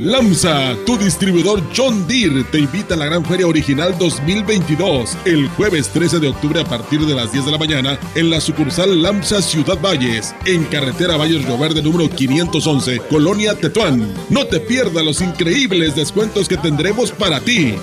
Lamsa, 0.00 0.76
tu 0.86 0.96
distribuidor 0.96 1.60
John 1.76 2.06
Deere, 2.06 2.44
te 2.44 2.60
invita 2.60 2.94
a 2.94 2.96
la 2.96 3.06
Gran 3.06 3.24
Feria 3.24 3.48
Original 3.48 3.96
2022 3.98 5.16
el 5.24 5.48
jueves 5.48 5.88
13 5.88 6.20
de 6.20 6.28
octubre 6.28 6.60
a 6.60 6.64
partir 6.64 7.00
de 7.00 7.16
las 7.16 7.32
10 7.32 7.46
de 7.46 7.50
la 7.50 7.58
mañana 7.58 7.98
en 8.14 8.30
la 8.30 8.40
sucursal 8.40 9.02
Lamsa 9.02 9.42
Ciudad 9.42 9.80
Valles, 9.80 10.34
en 10.46 10.64
carretera 10.66 11.16
Valles 11.16 11.44
Río 11.44 11.58
Verde 11.58 11.82
número 11.82 12.08
511, 12.08 13.00
Colonia 13.10 13.56
Tetuán. 13.56 14.14
No 14.28 14.46
te 14.46 14.60
pierdas 14.60 15.04
los 15.04 15.20
increíbles 15.20 15.96
descuentos 15.96 16.48
que 16.48 16.56
tendremos 16.56 17.10
para 17.10 17.40
ti. 17.40 17.74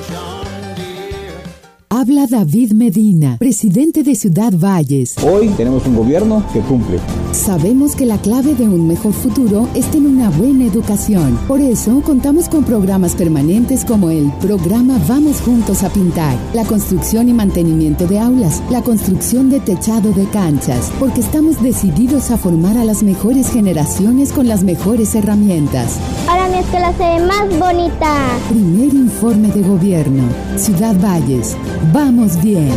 Habla 1.99 2.27
David 2.27 2.73
Medina, 2.73 3.37
presidente 3.39 4.03
de 4.03 4.13
Ciudad 4.13 4.53
Valles. 4.53 5.15
Hoy 5.23 5.47
tenemos 5.57 5.83
un 5.87 5.95
gobierno 5.95 6.45
que 6.53 6.59
cumple. 6.59 6.99
Sabemos 7.31 7.95
que 7.95 8.05
la 8.05 8.19
clave 8.19 8.53
de 8.53 8.65
un 8.65 8.87
mejor 8.87 9.13
futuro 9.13 9.67
está 9.73 9.97
en 9.97 10.05
una 10.05 10.29
buena 10.29 10.65
educación. 10.65 11.39
Por 11.47 11.59
eso 11.59 12.03
contamos 12.05 12.49
con 12.49 12.63
programas 12.65 13.15
permanentes 13.15 13.83
como 13.83 14.11
el 14.11 14.31
programa 14.33 14.99
Vamos 15.07 15.41
Juntos 15.41 15.81
a 15.81 15.89
Pintar, 15.89 16.37
la 16.53 16.65
construcción 16.65 17.29
y 17.29 17.33
mantenimiento 17.33 18.05
de 18.05 18.19
aulas, 18.19 18.61
la 18.69 18.83
construcción 18.83 19.49
de 19.49 19.59
techado 19.59 20.11
de 20.11 20.25
canchas, 20.29 20.91
porque 20.99 21.21
estamos 21.21 21.63
decididos 21.63 22.29
a 22.29 22.37
formar 22.37 22.77
a 22.77 22.85
las 22.85 23.01
mejores 23.01 23.49
generaciones 23.49 24.31
con 24.31 24.47
las 24.47 24.63
mejores 24.63 25.15
herramientas. 25.15 25.97
Ahora 26.29 26.47
mi 26.47 26.59
escuela 26.59 26.93
se 26.95 27.03
ve 27.03 27.25
más 27.25 27.49
bonita. 27.57 28.37
Primer 28.49 28.93
informe 28.93 29.47
de 29.47 29.63
gobierno. 29.63 30.21
Ciudad 30.57 30.95
Valles. 31.01 31.57
Vamos 31.93 32.41
bien. 32.41 32.73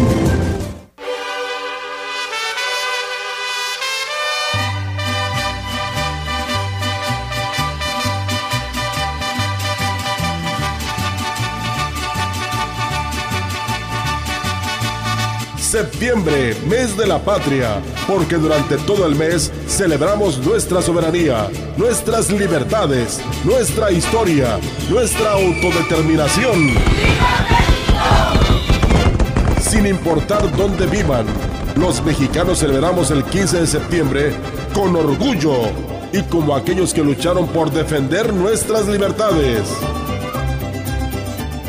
Septiembre, 15.58 16.56
mes 16.68 16.96
de 16.96 17.06
la 17.06 17.18
patria, 17.18 17.80
porque 18.06 18.36
durante 18.36 18.76
todo 18.78 19.06
el 19.06 19.14
mes 19.14 19.52
celebramos 19.66 20.38
nuestra 20.38 20.82
soberanía, 20.82 21.48
nuestras 21.76 22.30
libertades, 22.30 23.20
nuestra 23.44 23.90
historia, 23.90 24.58
nuestra 24.88 25.32
autodeterminación. 25.32 26.74
Sin 29.80 29.88
importar 29.88 30.42
dónde 30.58 30.84
vivan, 30.84 31.24
los 31.74 32.04
mexicanos 32.04 32.58
celebramos 32.58 33.10
el 33.10 33.24
15 33.24 33.60
de 33.60 33.66
septiembre 33.66 34.34
con 34.74 34.94
orgullo 34.94 35.54
y 36.12 36.20
como 36.24 36.54
aquellos 36.54 36.92
que 36.92 37.02
lucharon 37.02 37.48
por 37.48 37.70
defender 37.70 38.30
nuestras 38.34 38.86
libertades. 38.88 39.62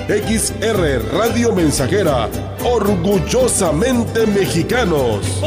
XR 0.10 1.18
Radio 1.18 1.56
Mensajera, 1.56 2.28
orgullosamente 2.66 4.28
mexicanos. 4.28 5.40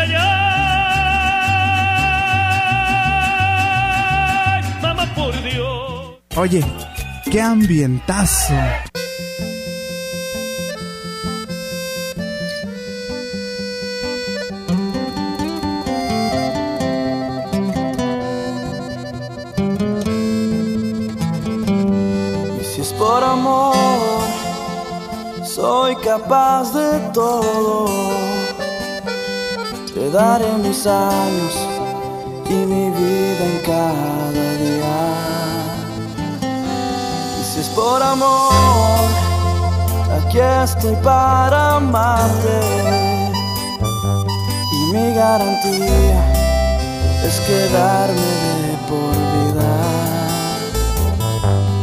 Ay, 0.00 0.14
ay, 4.54 4.62
mamá 4.82 5.04
por 5.14 5.32
Dios. 5.42 6.18
Oye, 6.36 6.64
qué 7.30 7.40
ambientazo. 7.42 8.54
Y 22.60 22.64
si 22.64 22.80
es 22.80 22.92
por 22.94 23.22
amor, 23.22 23.74
soy 25.44 25.96
capaz 25.96 26.72
de 26.72 26.98
todo. 27.12 28.39
Te 29.94 30.08
daré 30.08 30.52
mis 30.58 30.86
años 30.86 31.54
y 32.48 32.54
mi 32.54 32.90
vida 32.90 33.44
en 33.44 33.58
cada 33.66 34.52
día. 34.62 34.98
Y 37.40 37.42
si 37.42 37.60
es 37.60 37.68
por 37.70 38.00
amor, 38.00 38.52
aquí 40.16 40.38
estoy 40.38 40.94
para 41.02 41.76
amarte. 41.76 42.60
Y 44.72 44.94
mi 44.94 45.12
garantía 45.12 46.22
es 47.26 47.40
quedarme 47.40 48.30
de 48.62 48.74
por 48.88 49.14
vida. 49.34 49.72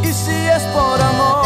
Y 0.04 0.14
si 0.14 0.32
es 0.32 0.64
por 0.74 1.02
amor, 1.02 1.37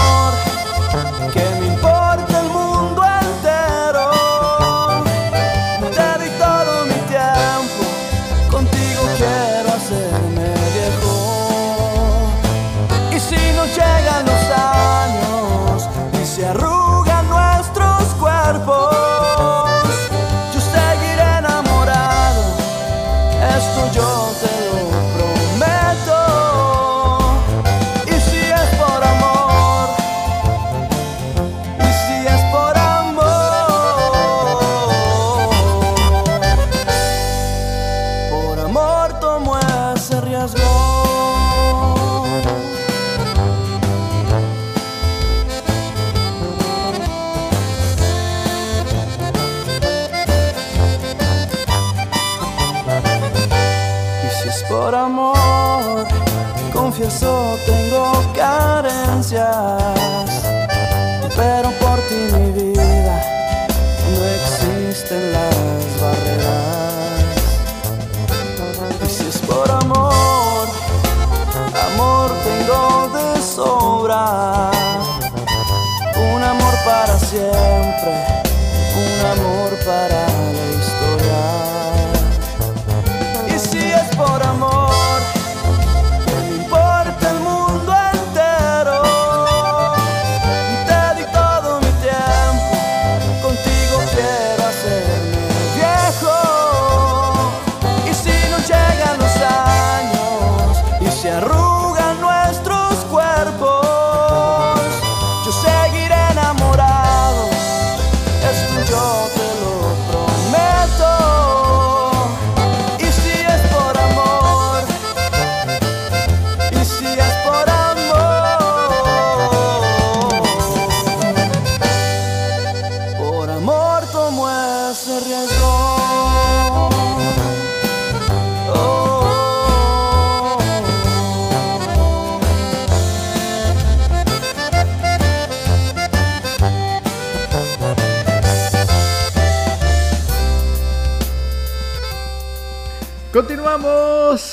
para 79.92 80.20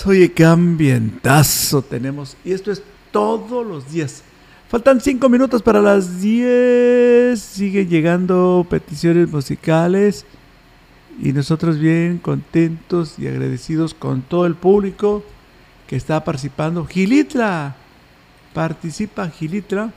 Oye, 0.08 0.32
qué 0.32 0.42
ambientazo 0.42 1.82
tenemos. 1.82 2.34
Y 2.42 2.52
esto 2.52 2.72
es 2.72 2.82
todos 3.12 3.66
los 3.66 3.92
días. 3.92 4.22
Faltan 4.70 5.02
cinco 5.02 5.28
minutos 5.28 5.60
para 5.60 5.82
las 5.82 6.22
10. 6.22 7.38
Siguen 7.38 7.90
llegando 7.90 8.66
peticiones 8.70 9.30
musicales. 9.30 10.24
Y 11.22 11.34
nosotros 11.34 11.78
bien 11.78 12.16
contentos 12.16 13.18
y 13.18 13.26
agradecidos 13.26 13.92
con 13.92 14.22
todo 14.22 14.46
el 14.46 14.54
público 14.54 15.22
que 15.86 15.96
está 15.96 16.24
participando. 16.24 16.86
Gilitla. 16.86 17.76
Participa 18.54 19.28
Gilitla. 19.28 19.92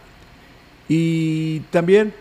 Y 0.90 1.62
también 1.72 2.14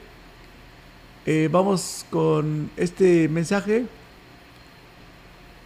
eh, 1.26 1.49
vamos 1.51 2.07
con 2.09 2.70
este 2.76 3.28
mensaje. 3.28 3.86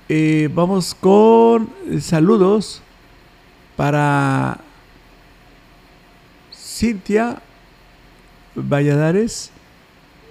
Eh, 0.08 0.50
vamos 0.52 0.94
con 0.94 1.70
saludos 2.00 2.82
para 3.76 4.58
Cintia 6.54 7.40
Valladares. 8.54 9.50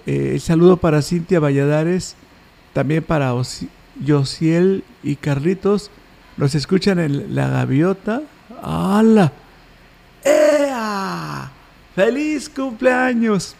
Eh, 0.06 0.32
el 0.34 0.40
saludo 0.40 0.76
para 0.76 1.02
Cintia 1.02 1.40
Valladares. 1.40 2.14
También 2.72 3.02
para 3.02 3.34
Osi- 3.34 3.68
Yosiel 4.04 4.84
y 5.02 5.16
Carlitos. 5.16 5.90
Nos 6.36 6.54
escuchan 6.54 6.98
en 6.98 7.34
La 7.34 7.48
Gaviota. 7.48 8.22
¡Hala! 8.62 9.32
¡Ea! 10.24 11.50
¡Feliz 11.94 12.48
cumpleaños! 12.48 13.56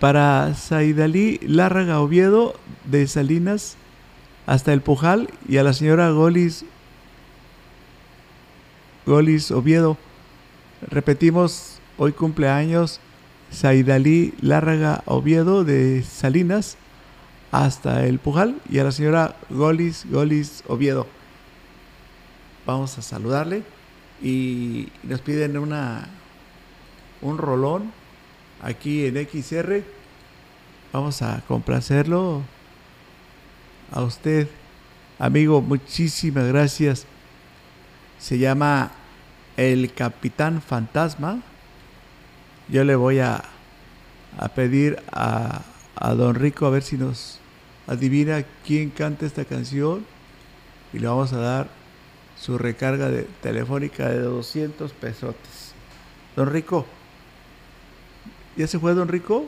Para 0.00 0.54
Saidalí 0.54 1.38
Lárraga 1.42 2.00
Oviedo 2.00 2.54
de 2.84 3.06
Salinas 3.06 3.76
hasta 4.46 4.72
el 4.72 4.80
Pujal 4.80 5.30
y 5.48 5.56
a 5.58 5.62
la 5.62 5.72
señora 5.72 6.10
Golis 6.10 6.64
Golis 9.06 9.50
Oviedo. 9.50 9.96
Repetimos, 10.88 11.80
hoy 11.98 12.12
cumpleaños 12.12 13.00
Saidalí 13.50 14.34
Lárraga 14.40 15.02
Oviedo 15.06 15.64
de 15.64 16.02
Salinas 16.02 16.76
hasta 17.50 18.06
el 18.06 18.18
Pujal 18.18 18.56
y 18.70 18.78
a 18.78 18.84
la 18.84 18.92
señora 18.92 19.36
Golis 19.50 20.06
Golis 20.10 20.64
Oviedo. 20.68 21.06
Vamos 22.66 22.96
a 22.98 23.02
saludarle 23.02 23.62
y 24.22 24.88
nos 25.02 25.20
piden 25.20 25.58
una 25.58 26.08
un 27.20 27.38
rolón 27.38 27.92
aquí 28.62 29.06
en 29.06 29.16
XR 29.16 29.82
vamos 30.92 31.22
a 31.22 31.42
complacerlo 31.46 32.42
a 33.92 34.02
usted, 34.02 34.48
amigo. 35.18 35.60
Muchísimas 35.60 36.48
gracias. 36.48 37.06
Se 38.18 38.38
llama 38.38 38.92
El 39.56 39.92
Capitán 39.92 40.62
Fantasma. 40.62 41.40
Yo 42.68 42.84
le 42.84 42.96
voy 42.96 43.20
a, 43.20 43.44
a 44.38 44.48
pedir 44.48 45.02
a, 45.12 45.62
a 45.96 46.14
Don 46.14 46.34
Rico 46.34 46.66
a 46.66 46.70
ver 46.70 46.82
si 46.82 46.96
nos 46.96 47.38
adivina 47.86 48.44
quién 48.66 48.90
canta 48.90 49.26
esta 49.26 49.44
canción 49.44 50.04
y 50.92 50.98
le 50.98 51.08
vamos 51.08 51.32
a 51.32 51.38
dar 51.38 51.68
su 52.38 52.58
recarga 52.58 53.08
de, 53.08 53.24
telefónica 53.40 54.08
de 54.08 54.20
200 54.20 54.92
pesotes. 54.92 55.72
Don 56.34 56.50
Rico, 56.50 56.86
¿ya 58.56 58.66
se 58.66 58.78
fue 58.78 58.94
Don 58.94 59.08
Rico? 59.08 59.46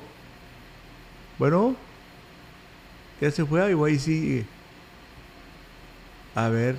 Bueno, 1.38 1.76
ya 3.20 3.30
se 3.30 3.44
fue, 3.44 3.72
y 3.72 3.84
ahí 3.84 3.98
sigue. 3.98 4.46
A 6.34 6.48
ver, 6.48 6.76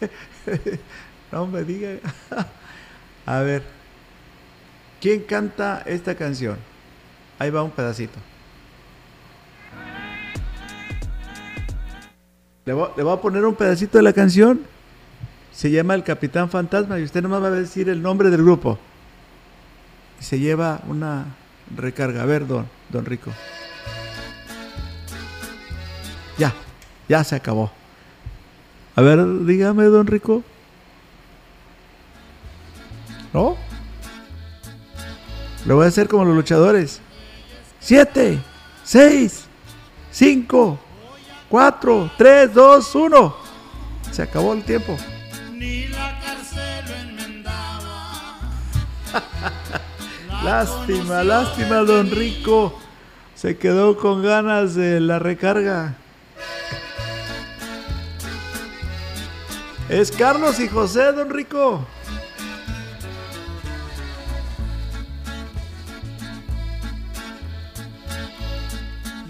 no 1.32 1.46
me 1.46 1.64
diga. 1.64 1.98
a 3.26 3.40
ver, 3.40 3.62
¿quién 5.00 5.22
canta 5.22 5.82
esta 5.86 6.14
canción? 6.14 6.58
Ahí 7.38 7.50
va 7.50 7.62
un 7.62 7.70
pedacito. 7.70 8.18
Le 12.66 12.72
voy, 12.72 12.88
le 12.96 13.02
voy 13.02 13.12
a 13.12 13.20
poner 13.20 13.44
un 13.44 13.54
pedacito 13.54 13.98
de 13.98 14.04
la 14.04 14.12
canción. 14.12 14.62
Se 15.52 15.70
llama 15.70 15.94
El 15.94 16.02
Capitán 16.02 16.50
Fantasma 16.50 16.98
y 16.98 17.04
usted 17.04 17.22
nomás 17.22 17.42
va 17.42 17.48
a 17.48 17.52
decir 17.52 17.88
el 17.88 18.02
nombre 18.02 18.30
del 18.30 18.42
grupo. 18.42 18.78
Se 20.18 20.38
lleva 20.38 20.80
una 20.88 21.26
recarga. 21.76 22.22
A 22.22 22.26
ver, 22.26 22.46
don 22.46 22.66
Rico. 23.04 23.30
Ya, 26.38 26.52
ya 27.08 27.22
se 27.24 27.36
acabó. 27.36 27.70
A 28.96 29.02
ver, 29.02 29.44
dígame, 29.44 29.84
don 29.84 30.06
Rico. 30.06 30.42
¿No? 33.32 33.56
Lo 35.66 35.76
voy 35.76 35.86
a 35.86 35.88
hacer 35.88 36.08
como 36.08 36.24
los 36.24 36.36
luchadores. 36.36 37.00
Siete, 37.80 38.38
seis, 38.84 39.46
cinco, 40.10 40.78
cuatro, 41.48 42.10
tres, 42.16 42.52
dos, 42.54 42.94
uno. 42.94 43.34
Se 44.10 44.22
acabó 44.22 44.52
el 44.52 44.62
tiempo. 44.62 44.96
Ni 45.52 45.88
la 45.88 46.20
cárcel 46.20 46.84
lo 46.86 46.94
enmendaba. 46.94 48.12
Lástima, 50.44 51.24
lástima, 51.24 51.76
don 51.78 52.10
Rico. 52.10 52.78
Se 53.34 53.56
quedó 53.58 53.96
con 53.96 54.22
ganas 54.22 54.74
de 54.74 55.00
la 55.00 55.18
recarga. 55.18 55.96
Es 59.88 60.10
Carlos 60.10 60.58
y 60.60 60.68
José, 60.68 61.12
don 61.12 61.28
Rico. 61.28 61.86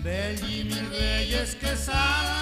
Del 0.05 0.39
Jimmy 0.39 0.81
Reyes 0.93 1.57
Quesada. 1.57 2.37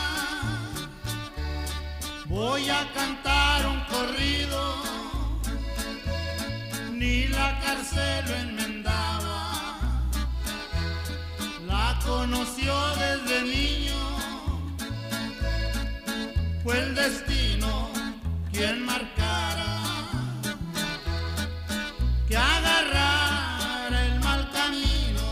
Voy 2.26 2.68
a 2.68 2.86
cantar 2.92 3.66
un 3.66 3.80
corrido. 3.86 4.82
Ni 6.92 7.28
la 7.28 7.58
cárcel 7.60 8.24
lo 8.26 8.34
enmendaba. 8.36 9.70
La 11.66 11.98
conoció 12.04 12.74
desde 12.96 13.42
niño. 13.42 13.92
Fue 16.62 16.78
el 16.78 16.94
destino 16.94 17.51
quien 18.53 18.84
marcara 18.84 19.66
que 22.28 22.36
agarrara 22.36 24.07
el 24.07 24.20
mal 24.20 24.50
camino. 24.53 25.26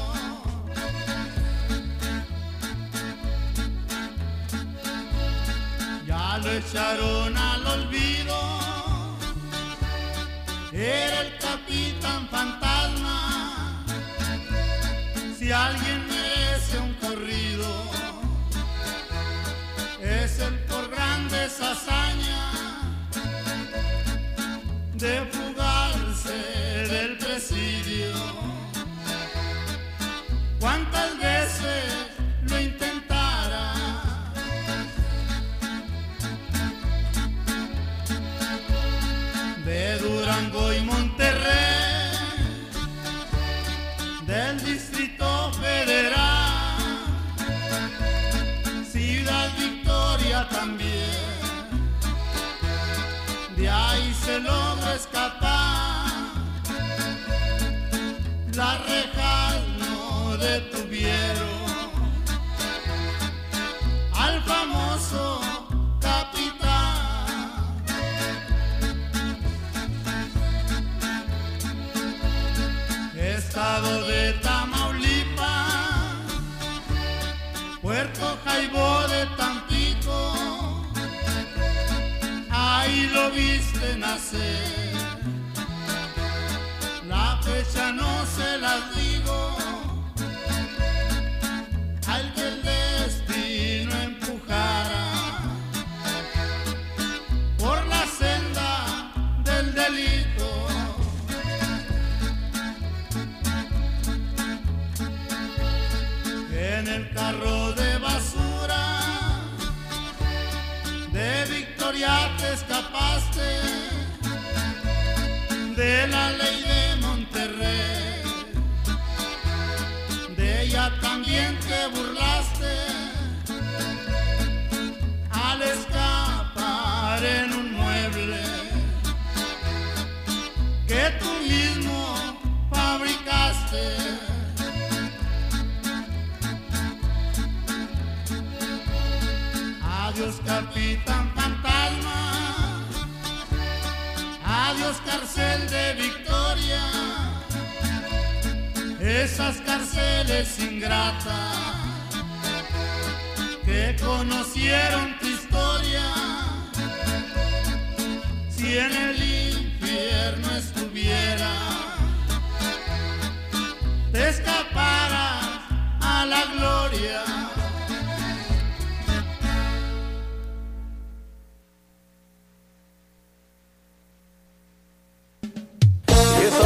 Ya 6.06 6.38
lo 6.38 6.50
echaron 6.52 7.36
al 7.36 7.66
olvido. 7.66 8.38
Era 10.72 11.20
el 11.20 11.38
capitán 11.38 12.28
fantasma. 12.28 13.84
Si 15.38 15.52
alguien 15.52 16.06
merece 16.08 16.78
un 16.78 16.94
corrido, 16.94 17.68
es 20.00 20.38
el 20.38 20.58
por 20.60 20.88
grandes 20.90 21.60
hazañas 21.60 22.59
de 25.00 25.24
fugarse 25.32 26.36
del 26.90 27.16
presidio. 27.16 28.12
¿Cuántas 30.60 31.18
veces 31.18 32.09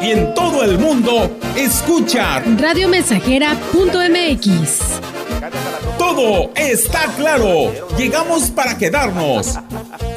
Y 0.00 0.10
en 0.10 0.34
todo 0.34 0.62
el 0.62 0.78
mundo, 0.78 1.30
escucha. 1.56 2.40
Radiomensajera.mx. 2.40 5.00
Todo 5.98 6.50
está 6.54 7.06
claro. 7.16 7.72
Llegamos 7.96 8.50
para 8.50 8.76
quedarnos. 8.76 9.56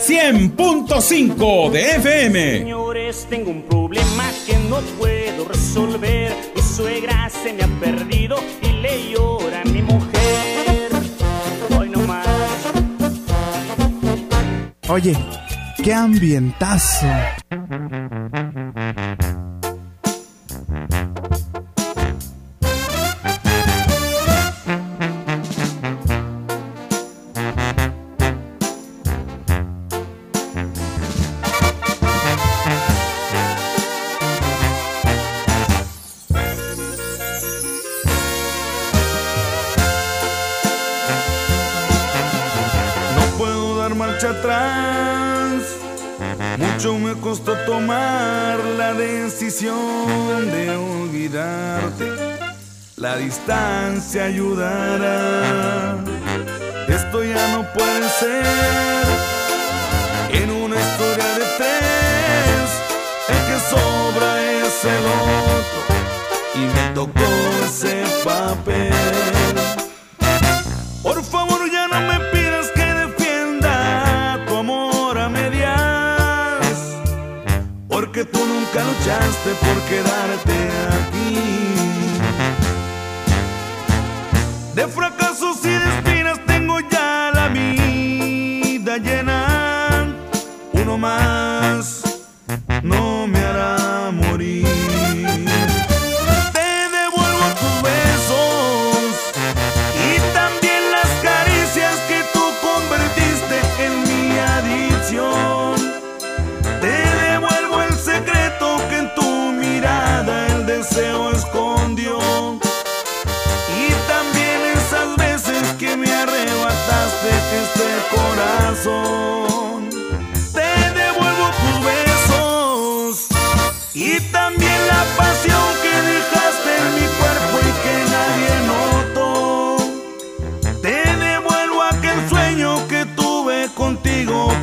100.5 0.05 1.71
de 1.71 1.95
FM. 1.95 2.57
Señores, 2.59 3.25
tengo 3.30 3.51
un 3.51 3.61
problema 3.63 4.23
que 4.45 4.57
no 4.69 4.77
puedo 4.97 5.45
resolver. 5.45 6.34
Mi 6.55 6.61
suegra 6.61 7.30
se 7.30 7.53
me 7.53 7.63
ha 7.63 7.67
perdido 7.80 8.38
y 8.61 8.67
le 8.82 9.11
llora 9.11 9.61
a 9.61 9.65
mi 9.65 9.82
mujer. 9.82 10.89
Hoy 11.77 11.89
no 11.89 11.99
más. 12.01 12.27
Oye, 14.89 15.15
qué 15.84 15.93
ambientazo. 15.93 17.05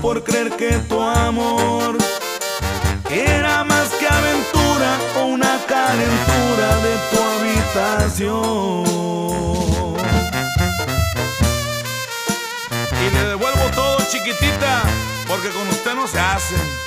Por 0.07 0.23
creer 0.23 0.51
que 0.57 0.71
tu 0.89 1.03
amor 1.03 1.99
era 3.11 3.65
más 3.65 3.89
que 3.99 4.07
aventura 4.07 4.99
o 5.17 5.27
una 5.27 5.59
calentura 5.67 6.77
de 6.87 6.97
tu 7.11 7.19
habitación. 7.35 8.87
Y 13.05 13.11
le 13.15 13.25
devuelvo 13.25 13.65
todo 13.75 13.99
chiquitita, 14.09 14.85
porque 15.27 15.49
con 15.51 15.69
usted 15.69 15.95
no 15.95 16.07
se 16.07 16.21
hace. 16.21 16.86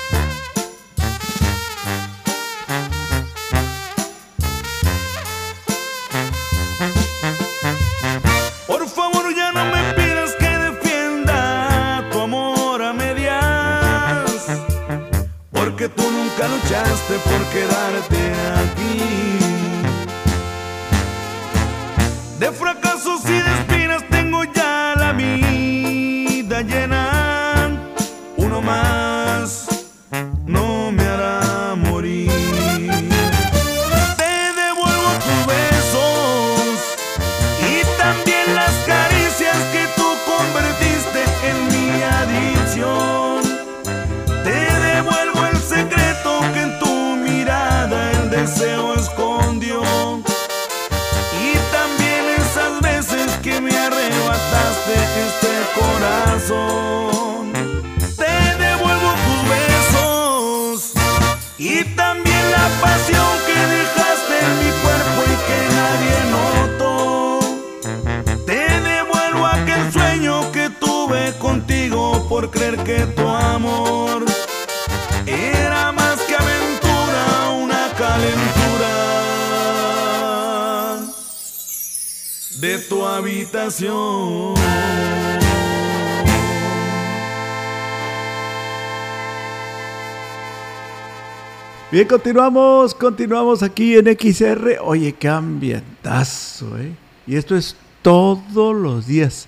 Continuamos, 92.10 92.96
continuamos 92.96 93.62
aquí 93.62 93.96
en 93.96 94.08
XR. 94.08 94.80
Oye, 94.82 95.14
qué 95.14 95.30
ambientazo, 95.30 96.76
¿eh? 96.80 96.92
Y 97.28 97.36
esto 97.36 97.56
es 97.56 97.76
todos 98.02 98.76
los 98.76 99.06
días. 99.06 99.48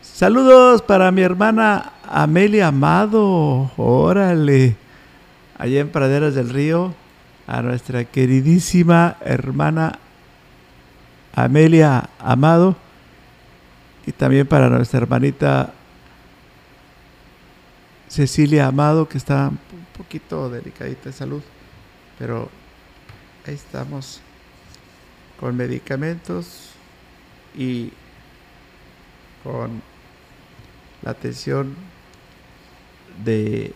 Saludos 0.00 0.80
para 0.80 1.10
mi 1.10 1.22
hermana 1.22 1.92
Amelia 2.08 2.68
Amado. 2.68 3.72
Órale. 3.76 4.76
Allá 5.58 5.80
en 5.80 5.88
Praderas 5.90 6.36
del 6.36 6.50
Río. 6.50 6.94
A 7.48 7.62
nuestra 7.62 8.04
queridísima 8.04 9.16
hermana 9.20 9.98
Amelia 11.34 12.10
Amado 12.20 12.76
y 14.06 14.12
también 14.12 14.46
para 14.46 14.68
nuestra 14.68 14.98
hermanita 14.98 15.72
Cecilia 18.08 18.68
Amado, 18.68 19.08
que 19.08 19.18
está 19.18 19.48
un 19.48 19.58
poquito 19.96 20.48
delicadita 20.48 21.10
de 21.10 21.12
salud, 21.12 21.42
pero 22.18 22.48
ahí 23.46 23.54
estamos 23.54 24.20
con 25.38 25.56
medicamentos 25.56 26.70
y 27.56 27.92
con 29.44 29.82
la 31.02 31.10
atención 31.10 31.74
de 33.24 33.72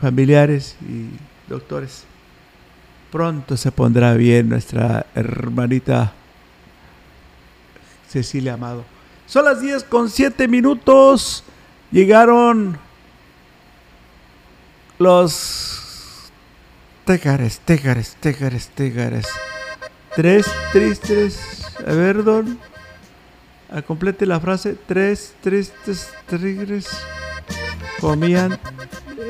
familiares 0.00 0.76
y 0.82 1.10
doctores. 1.48 2.04
Pronto 3.10 3.56
se 3.56 3.70
pondrá 3.72 4.14
bien 4.14 4.48
nuestra 4.48 5.06
hermanita 5.14 6.12
Cecilia 8.08 8.54
Amado. 8.54 8.84
Son 9.26 9.44
las 9.44 9.60
10 9.60 9.84
con 9.84 10.08
7 10.08 10.48
minutos. 10.48 11.44
Llegaron 11.90 12.78
los 14.98 15.75
tegares, 17.06 17.60
tegares, 17.60 18.16
tegares, 18.20 18.68
tegares. 18.74 19.26
Tres 20.14 20.44
tristes. 20.72 21.64
A 21.86 21.92
ver, 21.92 22.24
don. 22.24 22.58
A 23.70 23.80
complete 23.80 24.26
la 24.26 24.40
frase. 24.40 24.76
Tres 24.86 25.34
tristes 25.40 26.10
tigres 26.28 26.88
comían 28.00 28.58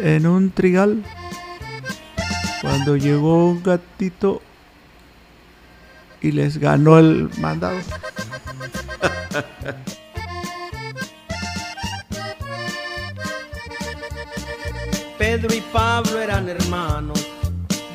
en 0.02 0.26
un 0.26 0.50
trigal. 0.50 1.04
Cuando 2.62 2.96
llegó 2.96 3.50
un 3.50 3.62
gatito 3.62 4.40
y 6.22 6.32
les 6.32 6.56
ganó 6.58 6.98
el 6.98 7.30
mandado. 7.38 7.78
Pedro 15.18 15.54
y 15.54 15.60
Pablo 15.72 16.20
eran 16.20 16.48
hermanos 16.48 17.35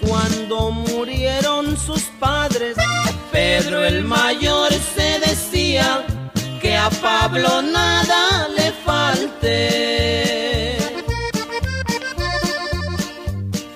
cuando 0.00 0.70
murieron 0.70 1.76
sus 1.76 2.02
padres. 2.18 2.76
Pedro 3.30 3.84
el 3.84 4.04
mayor 4.04 4.72
se 4.72 5.20
decía 5.20 6.04
que 6.60 6.76
a 6.76 6.90
Pablo 6.90 7.62
nada 7.62 8.48
le 8.48 8.72
falte. 8.72 10.78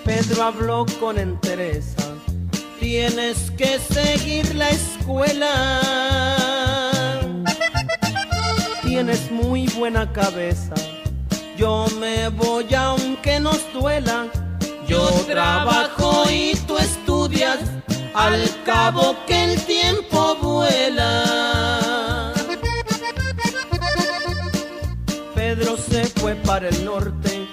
Pedro 0.05 0.43
habló 0.43 0.85
con 0.99 1.19
entereza 1.19 2.05
tienes 2.85 3.51
que 3.53 3.79
seguir 3.79 4.55
la 4.55 4.69
escuela. 4.69 5.81
Tienes 8.95 9.29
muy 9.29 9.67
buena 9.77 10.13
cabeza. 10.13 10.77
Yo 11.57 11.87
me 11.99 12.29
voy 12.29 12.73
aunque 12.77 13.41
nos 13.41 13.61
duela. 13.73 14.29
Yo 14.87 15.11
trabajo 15.27 16.23
y 16.31 16.55
tú 16.69 16.79
estudias. 16.79 17.59
Al 18.15 18.49
cabo 18.65 19.17
que 19.27 19.47
el 19.47 19.61
tiempo 19.63 20.37
vuela. 20.41 22.33
Pedro 25.35 25.77
se 25.77 26.05
fue 26.05 26.37
para 26.37 26.69
el 26.69 26.85
norte 26.85 27.49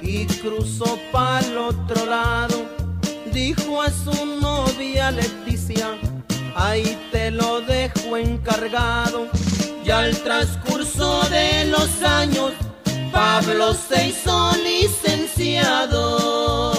y 0.00 0.24
cruzó 0.40 0.98
para 1.12 1.46
el 1.46 1.58
otro 1.58 2.06
lado 2.06 2.64
dijo 3.30 3.82
a 3.82 3.90
su 3.90 4.26
novia 4.40 5.10
Leticia, 5.10 5.98
ahí 6.56 6.98
te 7.12 7.30
lo 7.30 7.60
dejo 7.60 8.16
encargado. 8.16 9.28
Y 9.88 9.90
al 9.90 10.14
transcurso 10.18 11.22
de 11.30 11.64
los 11.64 12.02
años, 12.02 12.52
Pablo 13.10 13.72
se 13.72 14.08
hizo 14.08 14.52
licenciado. 14.62 16.77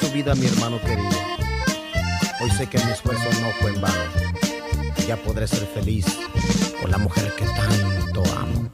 Su 0.00 0.10
vida 0.10 0.34
mi 0.34 0.46
hermano 0.46 0.80
querido. 0.80 1.08
Hoy 2.40 2.50
sé 2.50 2.66
que 2.66 2.78
mi 2.84 2.90
esfuerzo 2.90 3.24
no 3.40 3.50
fue 3.60 3.70
en 3.70 3.80
vano. 3.80 3.94
Ya 5.06 5.16
podré 5.16 5.46
ser 5.46 5.66
feliz 5.68 6.04
con 6.80 6.90
la 6.90 6.98
mujer 6.98 7.32
que 7.36 7.44
tanto 7.44 8.22
amo. 8.36 8.67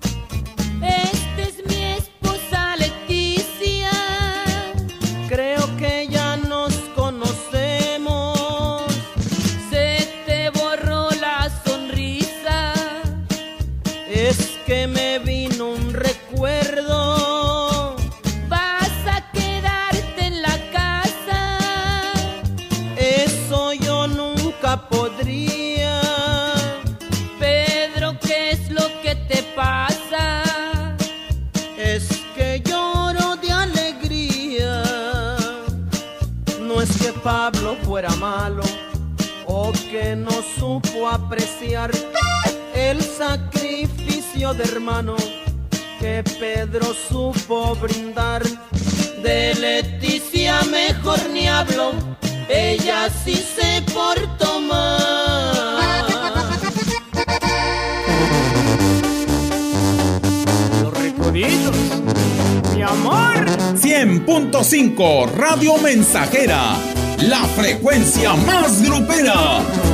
Frecuencia 67.57 68.35
más 68.35 68.83
grupera. 68.83 69.94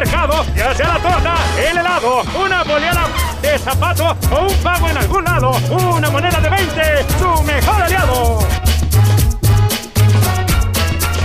mercado, 0.00 0.46
ya 0.56 0.74
sea 0.74 0.88
la 0.88 0.98
torta, 0.98 1.34
el 1.58 1.76
helado, 1.76 2.22
una 2.42 2.64
boleada 2.64 3.06
de 3.42 3.58
zapato 3.58 4.16
o 4.34 4.46
un 4.46 4.54
pago 4.62 4.88
en 4.88 4.96
algún 4.96 5.24
lado, 5.24 5.52
una 5.70 6.08
moneda 6.08 6.40
de 6.40 6.48
20, 6.48 6.82
su 7.18 7.42
mejor 7.42 7.82
aliado. 7.82 8.38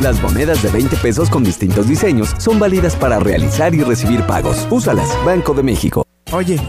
Las 0.02 0.22
monedas 0.22 0.62
de 0.62 0.70
20 0.72 0.98
pesos 0.98 1.30
con 1.30 1.46
distintos 1.46 1.88
diseños 1.88 2.36
son 2.38 2.60
válidas 2.60 2.98
para 2.98 3.18
realizar 3.18 3.74
y 3.74 3.82
recibir 3.82 4.24
pagos. 4.24 4.68
Úsalas, 4.70 5.10
Banco 5.24 5.54
de 5.54 5.64
México. 5.64 6.06
Oye, 6.34 6.60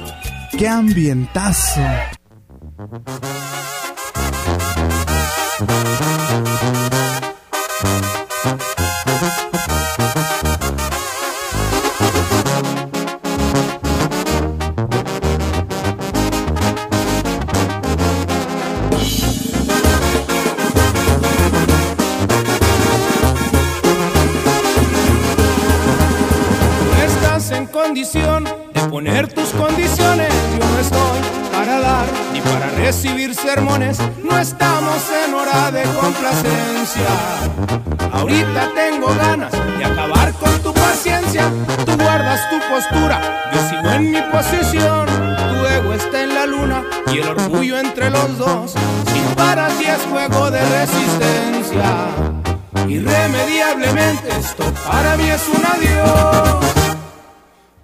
qué 0.57 0.69
ambientazo. 0.69 1.81
De 27.97 28.81
poner 28.91 29.27
tus 29.33 29.49
condiciones. 29.53 30.29
Yo 30.59 30.67
no 30.69 30.79
estoy 30.81 31.19
para 31.51 31.81
dar 31.81 32.05
ni 32.31 32.43
para 32.43 32.69
recibir 32.73 33.35
sermones. 33.35 33.99
No 34.23 34.39
estamos 34.39 35.03
en 35.25 35.33
hora 35.33 35.71
de 35.71 35.83
complacencia. 35.99 37.09
Ahorita 38.13 38.71
tengo 38.75 39.07
ganas 39.15 39.51
de 39.51 39.85
acabar 39.87 40.31
con 40.35 40.59
tu 40.59 40.75
paciencia. 40.75 41.45
Tú 41.87 41.97
guardas 41.97 42.51
tu 42.51 42.59
postura, 42.69 43.19
yo 43.55 43.61
sigo 43.67 43.91
en 43.91 44.11
mi 44.11 44.21
posición. 44.31 45.07
Tu 45.07 45.67
ego 45.67 45.95
está 45.95 46.23
en 46.23 46.35
la 46.35 46.45
luna 46.45 46.85
y 47.07 47.21
el 47.21 47.29
orgullo 47.29 47.79
entre 47.79 48.11
los 48.11 48.37
dos. 48.37 48.73
Si 48.73 49.35
para 49.35 49.69
ti 49.69 49.87
es 49.87 50.03
juego 50.11 50.51
de 50.51 50.61
resistencia. 50.61 52.09
Irremediablemente 52.87 54.29
esto 54.39 54.65
para 54.87 55.17
mí 55.17 55.31
es 55.31 55.49
un 55.49 55.65
adiós. 55.65 56.76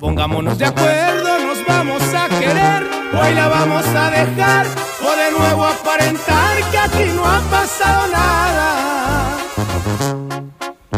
Pongámonos 0.03 0.59
de 0.59 0.67
acuerdo, 0.67 1.39
nos 1.39 1.65
vamos 1.65 2.03
a 2.13 2.29
querer, 2.29 2.83
hoy 3.15 3.35
la 3.35 3.47
vamos 3.47 3.87
a 3.87 4.11
dejar, 4.11 4.67
o 5.01 5.17
de 5.17 5.31
nuevo 5.31 5.65
aparentar 5.65 6.57
que 6.73 6.79
aquí 6.79 7.05
no 7.15 7.25
ha 7.25 7.39
pasado 7.43 8.09
nada. 8.09 9.39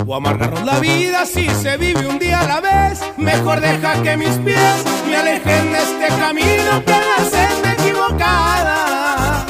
O 0.06 0.14
amargarnos 0.14 0.64
la 0.64 0.80
vida 0.80 1.26
si 1.26 1.50
se 1.50 1.76
vive 1.76 2.06
un 2.06 2.18
día 2.18 2.40
a 2.40 2.48
la 2.48 2.60
vez, 2.62 3.02
mejor 3.18 3.60
deja 3.60 4.02
que 4.02 4.16
mis 4.16 4.38
pies 4.38 4.84
me 5.06 5.16
alejen 5.16 5.70
de 5.70 5.82
este 5.82 6.08
camino 6.18 6.82
que 6.86 6.92
la 6.92 7.24
senda 7.30 7.74
equivocada. 7.74 9.44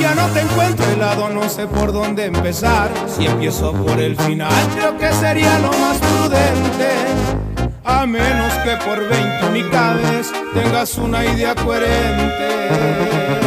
Ya 0.00 0.14
no 0.14 0.28
te 0.28 0.42
encuentro 0.42 0.86
helado, 0.92 1.28
no 1.28 1.48
sé 1.48 1.66
por 1.66 1.92
dónde 1.92 2.26
empezar. 2.26 2.88
Si 3.08 3.26
empiezo 3.26 3.72
por 3.72 3.98
el 4.00 4.16
final, 4.16 4.52
creo 4.76 4.96
que 4.96 5.12
sería 5.12 5.58
lo 5.58 5.72
más 5.72 5.98
prudente. 5.98 7.49
A 7.92 8.06
menos 8.06 8.52
que 8.64 8.76
por 8.84 8.98
20 9.00 9.46
unidades 9.46 10.32
tengas 10.54 10.96
una 10.96 11.24
idea 11.24 11.54
coherente. 11.56 13.39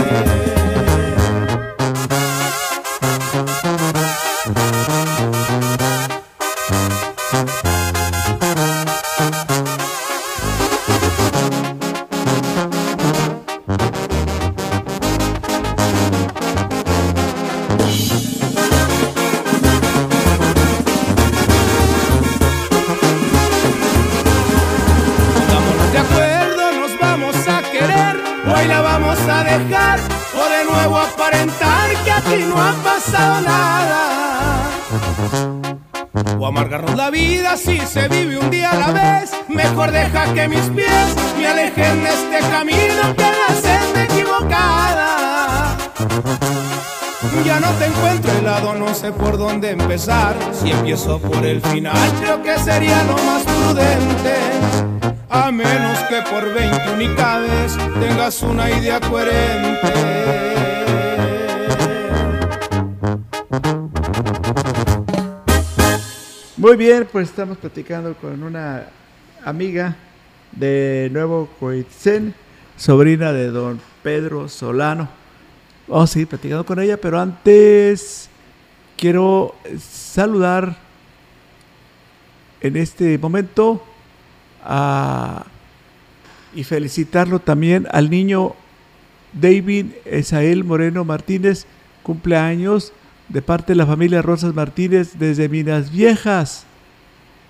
Que 40.31 40.47
mis 40.47 40.61
pies 40.69 41.15
me 41.37 41.47
alejen 41.47 42.03
de 42.03 42.09
este 42.09 42.39
camino 42.49 43.15
que 43.15 43.23
la 43.23 43.55
senda 43.55 44.03
equivocada. 44.03 45.77
Ya 47.45 47.59
no 47.59 47.69
te 47.71 47.85
encuentro 47.85 48.31
helado, 48.31 48.73
no 48.73 48.93
sé 48.93 49.11
por 49.11 49.37
dónde 49.37 49.71
empezar. 49.71 50.35
Si 50.53 50.71
empiezo 50.71 51.19
por 51.19 51.45
el 51.45 51.61
final, 51.61 51.97
creo 52.21 52.41
que 52.41 52.57
sería 52.59 53.03
lo 53.03 53.17
más 53.17 53.43
prudente. 53.43 54.35
A 55.29 55.51
menos 55.51 55.99
que 56.09 56.21
por 56.21 56.53
20 56.53 56.91
unidades 56.91 57.77
tengas 57.99 58.41
una 58.43 58.69
idea 58.69 58.99
coherente. 59.01 59.93
Muy 66.57 66.77
bien, 66.77 67.07
pues 67.11 67.29
estamos 67.29 67.57
platicando 67.57 68.15
con 68.15 68.41
una 68.41 68.83
amiga 69.43 69.97
de 70.55 71.09
Nuevo 71.11 71.49
Coitzen, 71.59 72.33
sobrina 72.77 73.31
de 73.33 73.47
don 73.49 73.79
Pedro 74.01 74.49
Solano. 74.49 75.09
Vamos 75.87 76.09
a 76.09 76.13
seguir 76.13 76.27
platicando 76.27 76.65
con 76.65 76.79
ella, 76.79 76.97
pero 76.97 77.19
antes 77.19 78.29
quiero 78.97 79.55
saludar 79.79 80.77
en 82.61 82.77
este 82.77 83.17
momento 83.17 83.83
a- 84.63 85.45
y 86.55 86.63
felicitarlo 86.63 87.39
también 87.39 87.87
al 87.91 88.09
niño 88.09 88.53
David 89.33 89.87
Esael 90.05 90.63
Moreno 90.63 91.03
Martínez, 91.03 91.65
cumpleaños 92.03 92.93
de 93.27 93.41
parte 93.41 93.71
de 93.73 93.77
la 93.77 93.85
familia 93.87 94.21
Rosas 94.21 94.53
Martínez 94.53 95.13
desde 95.17 95.49
Minas 95.49 95.91
Viejas. 95.91 96.65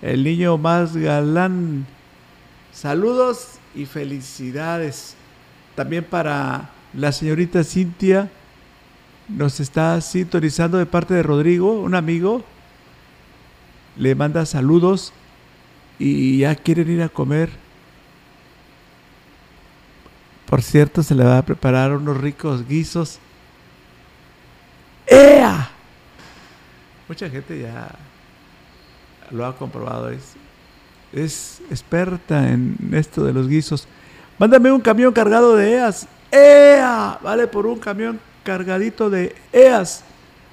El 0.01 0.23
niño 0.23 0.57
más 0.57 0.95
galán. 0.95 1.85
Saludos 2.73 3.59
y 3.75 3.85
felicidades. 3.85 5.15
También 5.75 6.03
para 6.03 6.69
la 6.93 7.11
señorita 7.11 7.63
Cintia. 7.63 8.29
Nos 9.29 9.59
está 9.59 10.01
sintonizando 10.01 10.77
de 10.77 10.85
parte 10.85 11.13
de 11.13 11.23
Rodrigo, 11.23 11.79
un 11.79 11.95
amigo. 11.95 12.43
Le 13.95 14.15
manda 14.15 14.45
saludos 14.45 15.13
y 15.99 16.39
ya 16.39 16.55
quieren 16.55 16.89
ir 16.89 17.01
a 17.03 17.09
comer. 17.09 17.49
Por 20.47 20.61
cierto, 20.61 21.03
se 21.03 21.15
le 21.15 21.23
va 21.23 21.37
a 21.37 21.45
preparar 21.45 21.93
unos 21.93 22.17
ricos 22.17 22.67
guisos. 22.67 23.19
¡Ea! 25.07 25.69
Mucha 27.07 27.29
gente 27.29 27.61
ya 27.61 27.95
lo 29.31 29.45
ha 29.45 29.55
comprobado. 29.55 30.09
Es, 30.09 30.35
es 31.13 31.61
experta 31.69 32.49
en 32.49 32.77
esto 32.93 33.23
de 33.23 33.33
los 33.33 33.47
guisos. 33.47 33.87
Mándame 34.37 34.71
un 34.71 34.81
camión 34.81 35.13
cargado 35.13 35.55
de 35.55 35.73
EAS. 35.73 36.07
¡Ea! 36.31 37.19
Vale 37.21 37.47
por 37.47 37.65
un 37.65 37.79
camión 37.79 38.19
cargadito 38.43 39.09
de 39.09 39.35
EAS. 39.51 40.03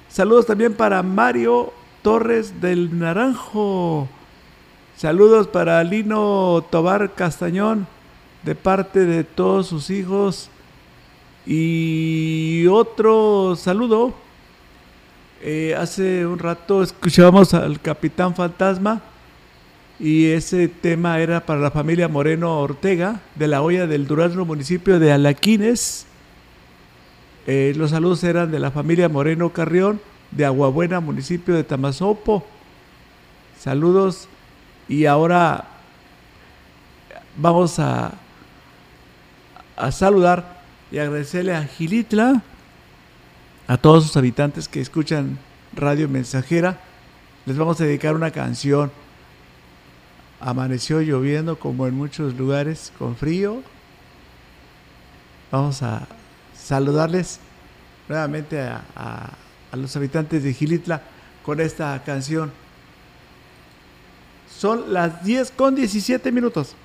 Saludos 0.09 0.45
también 0.45 0.73
para 0.73 1.01
Mario 1.01 1.73
Torres 2.01 2.61
del 2.61 2.97
Naranjo. 2.97 4.07
Saludos 4.95 5.47
para 5.47 5.83
Lino 5.83 6.63
Tobar 6.69 7.13
Castañón 7.15 7.87
de 8.43 8.55
parte 8.55 9.05
de 9.05 9.23
todos 9.23 9.67
sus 9.67 9.89
hijos 9.89 10.49
Y 11.45 12.67
otro 12.67 13.55
saludo. 13.55 14.13
Eh, 15.41 15.75
hace 15.75 16.25
un 16.27 16.37
rato 16.37 16.83
escuchábamos 16.83 17.55
al 17.55 17.81
Capitán 17.81 18.35
Fantasma 18.35 19.01
y 20.01 20.31
ese 20.31 20.67
tema 20.67 21.19
era 21.19 21.45
para 21.45 21.59
la 21.59 21.69
familia 21.69 22.07
Moreno 22.07 22.59
Ortega 22.59 23.21
de 23.35 23.47
la 23.47 23.61
olla 23.61 23.85
del 23.85 24.07
Durazno, 24.07 24.45
municipio 24.45 24.99
de 24.99 25.11
Alaquines. 25.11 26.07
Eh, 27.45 27.73
los 27.77 27.91
saludos 27.91 28.23
eran 28.23 28.49
de 28.49 28.57
la 28.57 28.71
familia 28.71 29.09
Moreno 29.09 29.53
Carrión 29.53 30.01
de 30.31 30.45
Aguabuena, 30.45 31.01
municipio 31.01 31.53
de 31.53 31.63
Tamazopo. 31.63 32.43
Saludos 33.59 34.27
y 34.89 35.05
ahora 35.05 35.67
vamos 37.37 37.77
a, 37.77 38.13
a 39.77 39.91
saludar 39.91 40.63
y 40.91 40.97
agradecerle 40.97 41.55
a 41.55 41.63
Gilitla, 41.65 42.41
a 43.67 43.77
todos 43.77 44.05
sus 44.05 44.17
habitantes 44.17 44.67
que 44.67 44.81
escuchan 44.81 45.37
Radio 45.75 46.09
Mensajera. 46.09 46.79
Les 47.45 47.55
vamos 47.55 47.79
a 47.81 47.83
dedicar 47.83 48.15
una 48.15 48.31
canción. 48.31 48.91
Amaneció 50.41 51.01
lloviendo 51.01 51.59
como 51.59 51.85
en 51.85 51.93
muchos 51.93 52.33
lugares 52.35 52.91
con 52.97 53.15
frío. 53.15 53.61
Vamos 55.51 55.83
a 55.83 56.07
saludarles 56.55 57.39
nuevamente 58.09 58.59
a, 58.59 59.29
los 59.73 59.95
habitantes 59.95 60.43
de 60.43 60.53
Gilitla 60.53 61.01
con 61.43 61.61
esta 61.61 62.01
canción. 62.03 62.51
Son 64.57 64.91
las 64.91 65.23
10 65.23 65.51
con 65.51 65.75
17 65.75 66.31
minutos. 66.31 66.75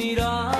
Tu 0.00 0.59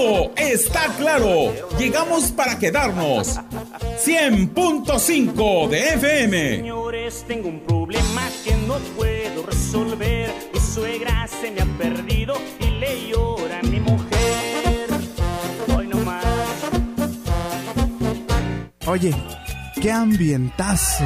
Todo 0.00 0.32
está 0.34 0.86
claro. 0.96 1.52
Llegamos 1.78 2.32
para 2.32 2.58
quedarnos. 2.58 3.38
100.5 4.02 5.68
de 5.68 5.88
FM. 5.90 6.56
Señores, 6.56 7.24
tengo 7.28 7.48
un 7.50 7.60
problema 7.60 8.22
que 8.42 8.54
no 8.66 8.78
puedo 8.96 9.44
resolver. 9.44 10.32
Mi 10.54 10.58
suegra 10.58 11.28
se 11.28 11.50
me 11.50 11.60
ha 11.60 11.66
perdido 11.76 12.34
y 12.60 12.70
le 12.80 13.08
llora 13.10 13.58
a 13.58 13.62
mi 13.62 13.78
mujer. 13.78 14.88
Hoy 15.76 15.86
no 15.86 15.98
más. 15.98 16.24
Oye, 18.86 19.14
qué 19.82 19.92
ambientazo. 19.92 21.04